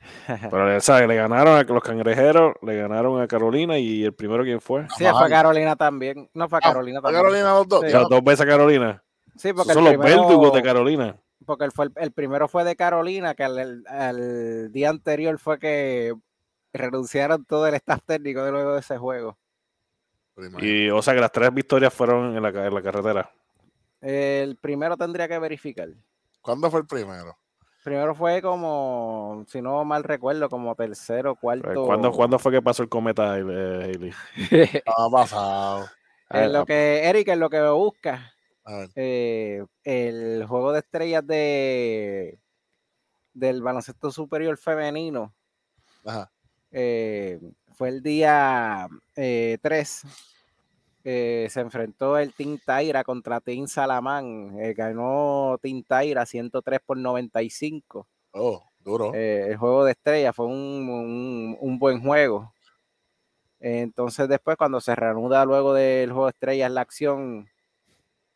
[0.50, 1.08] Pero ¿sabes?
[1.08, 4.86] le ganaron a los cangrejeros, le ganaron a Carolina y el primero quién fue.
[4.96, 6.28] Sí, fue a Carolina también.
[6.34, 7.22] No fue a ah, Carolina también.
[7.22, 7.84] Carolina los dos.
[8.08, 9.02] dos veces a Carolina.
[9.36, 11.16] Sí, porque son los verdugos de Carolina.
[11.44, 16.14] Porque el, fue, el, primero fue de Carolina, que el día anterior fue que
[16.72, 19.38] renunciaron todo el staff técnico de luego de ese juego.
[20.60, 23.30] Y, o sea, que las tres victorias fueron en la, carretera.
[24.00, 25.88] El primero tendría que verificar.
[26.40, 27.36] ¿Cuándo fue el primero?
[27.88, 31.86] Primero fue como, si no mal recuerdo, como tercero, cuarto.
[31.86, 34.12] ¿Cuándo, ¿cuándo fue que pasó el cometa, Hailey?
[34.86, 35.86] ha pasado.
[36.30, 38.34] En lo que, Eric, en lo que busca,
[38.94, 42.38] eh, el juego de estrellas de
[43.32, 45.32] del baloncesto superior femenino
[46.04, 46.30] Ajá.
[46.70, 47.40] Eh,
[47.72, 50.02] fue el día 3.
[51.10, 54.58] Eh, se enfrentó el Team Taira contra Team Salamán.
[54.60, 58.06] Eh, ganó Team Taira 103 por 95.
[58.32, 59.14] Oh, duro.
[59.14, 62.52] el juego de estrella fue un, buen juego.
[63.58, 67.48] Entonces después cuando se reanuda luego del juego de estrellas la acción,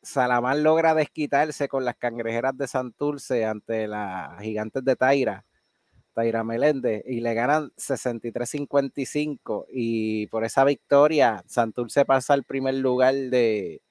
[0.01, 5.45] Salamán logra desquitarse con las cangrejeras de Santurce ante las gigantes de Taira
[6.13, 13.15] Taira Meléndez y le ganan 63-55 y por esa victoria Santurce pasa al primer lugar
[13.15, 13.83] de,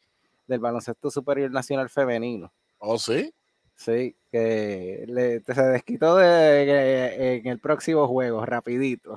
[0.48, 2.54] del baloncesto superior nacional femenino.
[2.78, 3.34] ¿Oh, sí?
[3.76, 9.16] Sí, que se desquitó de, en el próximo juego, rapidito.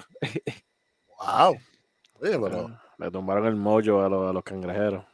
[1.18, 1.58] ¡Wow!
[2.98, 5.04] Le tomaron el mollo a, los, a los cangrejeros.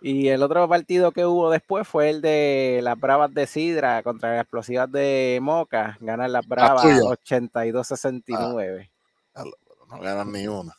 [0.00, 4.32] Y el otro partido que hubo después fue el de las Bravas de Sidra contra
[4.32, 5.96] las Explosivas de Moca.
[6.00, 8.90] Ganan las Bravas 82-69.
[9.34, 9.44] Ah,
[9.88, 10.74] no ganan ni una.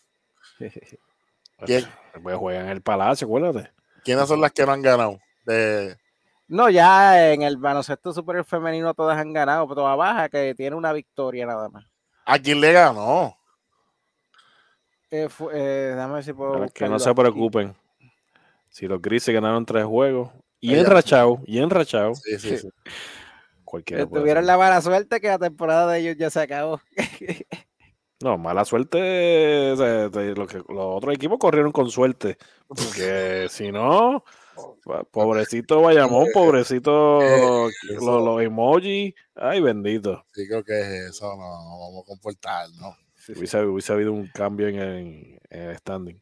[1.66, 1.86] ¿Quién?
[2.22, 3.72] Pues juegan en el Palacio, acuérdate.
[4.04, 5.20] ¿Quiénes son las que no han ganado?
[6.48, 10.76] No, ya en el baloncesto superior femenino todas han ganado, pero toda baja que tiene
[10.76, 11.86] una victoria nada más.
[12.26, 13.36] ¿A quién le ganó?
[15.10, 17.76] Eh, eh, ver si puedo que no se preocupen.
[18.78, 22.14] Si los grises ganaron tres juegos, y enrachado, y enrachado.
[22.14, 22.70] Sí, sí, sí.
[23.64, 26.80] Cualquiera Tuvieron la mala suerte que la temporada de ellos ya se acabó.
[28.20, 29.76] No, mala suerte.
[29.76, 32.40] los, otros equipos corrieron con suerte.
[32.68, 34.24] Porque si no,
[35.12, 37.20] pobrecito Bayamón, pobrecito
[38.00, 39.14] los, emojis.
[39.36, 40.26] Ay, bendito.
[40.34, 41.28] Sí, creo que es eso.
[41.36, 42.96] No, vamos a comportar, ¿no?
[43.36, 46.20] hubiese, habido un cambio en el standing.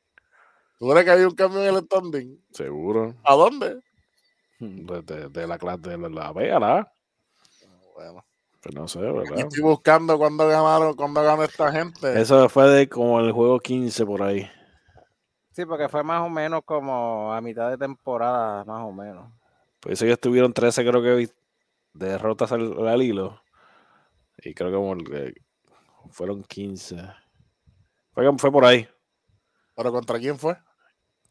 [0.78, 2.44] ¿Tú crees que hay un cambio en el standing?
[2.52, 3.16] Seguro.
[3.24, 3.80] ¿A dónde?
[4.60, 6.92] De, de, la clase de la B a la A.
[7.96, 8.26] Bueno.
[8.62, 9.38] Pues no sé, ¿verdad?
[9.38, 12.20] Estoy buscando cuándo ganaron, cuándo ganó esta gente.
[12.20, 14.50] Eso fue de como el juego 15 por ahí.
[15.52, 19.32] Sí, porque fue más o menos como a mitad de temporada, más o menos.
[19.80, 21.30] Pues ellos tuvieron 13, creo que,
[21.94, 23.40] derrotas al, al hilo.
[24.38, 24.96] Y creo que como,
[26.12, 26.98] fueron 15.
[28.14, 28.88] Fue, fue por ahí.
[29.76, 30.58] ¿Pero contra quién fue?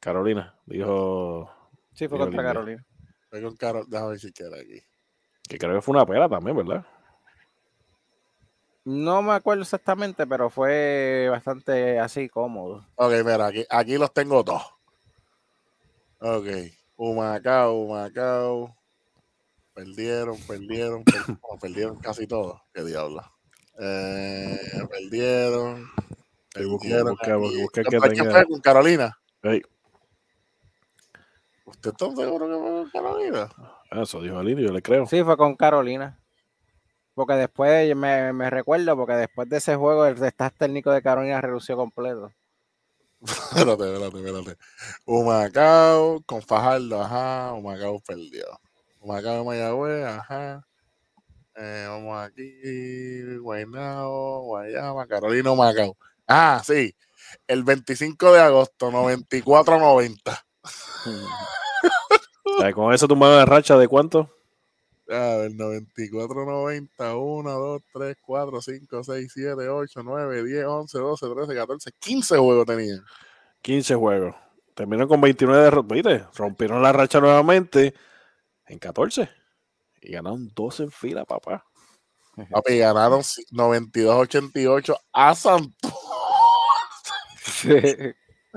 [0.05, 1.50] Carolina, dijo.
[1.94, 2.84] Sí, fue contra Carolina.
[3.30, 3.86] Fue con Carolina.
[3.88, 4.82] Déjame ver si queda aquí.
[5.48, 6.84] Que creo que fue una pela también, ¿verdad?
[8.84, 12.86] No me acuerdo exactamente, pero fue bastante así cómodo.
[12.96, 14.74] Ok, mira, aquí, aquí los tengo todos.
[16.18, 16.48] Ok.
[16.96, 18.76] Humacao, Humacao.
[19.72, 22.61] Perdieron, perdieron, perdieron, perdieron casi todos.
[22.74, 23.22] Qué diablo.
[23.80, 25.88] Eh, perdieron.
[26.52, 27.07] Perdieron.
[27.07, 28.44] Busca, busca, que tenga...
[28.44, 29.18] con Carolina?
[29.42, 29.62] Hey.
[31.75, 33.49] ¿Usted está seguro que fue con Carolina?
[33.91, 35.07] Eso dijo Alini, yo le creo.
[35.07, 36.18] Sí, fue con Carolina.
[37.14, 41.41] Porque después, me, me recuerdo, porque después de ese juego, el staff técnico de Carolina
[41.41, 42.33] redució completo.
[43.20, 44.57] espérate, espérate, espérate.
[45.07, 47.53] Humacao con Fajardo, ajá.
[47.53, 48.45] Humacao perdió.
[49.01, 50.66] Humacao Mayagüez, ajá.
[51.57, 55.97] Eh, vamos aquí, Guaynabo, Guayama, Carolina, Humacao.
[56.27, 56.95] Ah, sí.
[57.47, 60.45] El 25 de agosto, 94-90.
[62.74, 64.30] Con eso tu de racha de cuánto?
[65.09, 70.98] A ver, 94, 90, 1, 2, 3, 4, 5, 6, 7, 8, 9, 10, 11,
[70.98, 73.05] 12, 13, 14, 15 juegos tenían.
[73.61, 74.34] 15 juegos.
[74.74, 75.92] Terminaron con 29 derrotas.
[75.94, 76.24] ¿Viste?
[76.34, 77.94] Rompieron la racha nuevamente
[78.66, 79.28] en 14.
[80.00, 81.64] Y ganaron 12 en fila, papá.
[82.50, 85.92] Papi, ganaron 92-88 a Santos.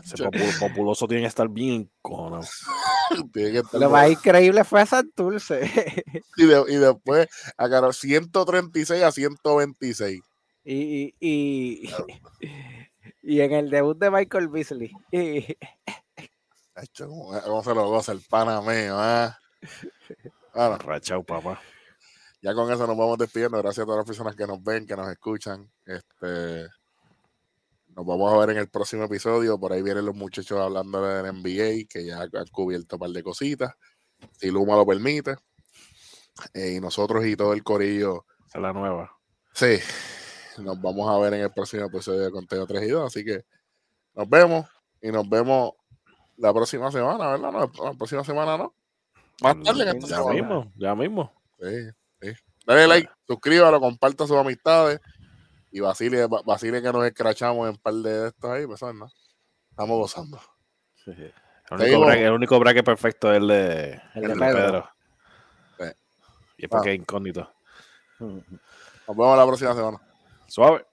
[0.04, 0.30] Ese
[0.60, 1.92] populoso tiene que estar bien
[3.74, 5.62] Lo más increíble fue a Santurce.
[6.38, 7.28] y, y después
[7.58, 10.22] agarró 136 a 126.
[10.64, 11.90] Y, y,
[13.22, 14.92] y, en el debut de Michael Beasley.
[16.98, 19.00] ¿Cómo se lo goza el panameo?
[19.02, 19.30] ¿eh?
[20.54, 21.62] Bueno, Rachao, papá.
[22.42, 23.58] Ya con eso nos vamos despidiendo.
[23.58, 25.72] Gracias a todas las personas que nos ven, que nos escuchan.
[25.86, 26.68] Este,
[27.98, 29.60] nos vamos a ver en el próximo episodio.
[29.60, 33.24] Por ahí vienen los muchachos hablando del NBA, que ya han cubierto un par de
[33.24, 33.74] cositas.
[34.34, 35.36] Si Luma lo permite.
[36.54, 38.28] Eh, y nosotros y todo el corillo.
[38.54, 39.18] Es la nueva.
[39.52, 39.80] Sí.
[40.60, 43.08] Nos vamos a ver en el próximo episodio de Conteo 3 y 2.
[43.08, 43.46] Así que
[44.14, 44.68] nos vemos.
[45.02, 45.72] Y nos vemos
[46.36, 47.52] la próxima semana, ¿verdad?
[47.52, 48.76] No, la próxima semana no.
[49.42, 51.34] Más tarde en esta ya mismo, ya mismo.
[51.60, 51.90] Sí,
[52.22, 52.32] sí.
[52.64, 55.00] Dale like, suscríbalo, comparta sus amistades.
[55.72, 59.10] Y Basile, Basile que nos escrachamos en un par de estos ahí, pues no.
[59.70, 60.40] Estamos gozando.
[61.06, 61.34] El,
[61.70, 64.90] único braque, el, único braque, perfecto es el de, el de Pedro.
[66.58, 66.94] Y es porque ah.
[66.94, 67.54] es incógnito.
[68.20, 68.44] Nos
[69.08, 70.02] vemos la próxima semana.
[70.48, 70.86] Suave.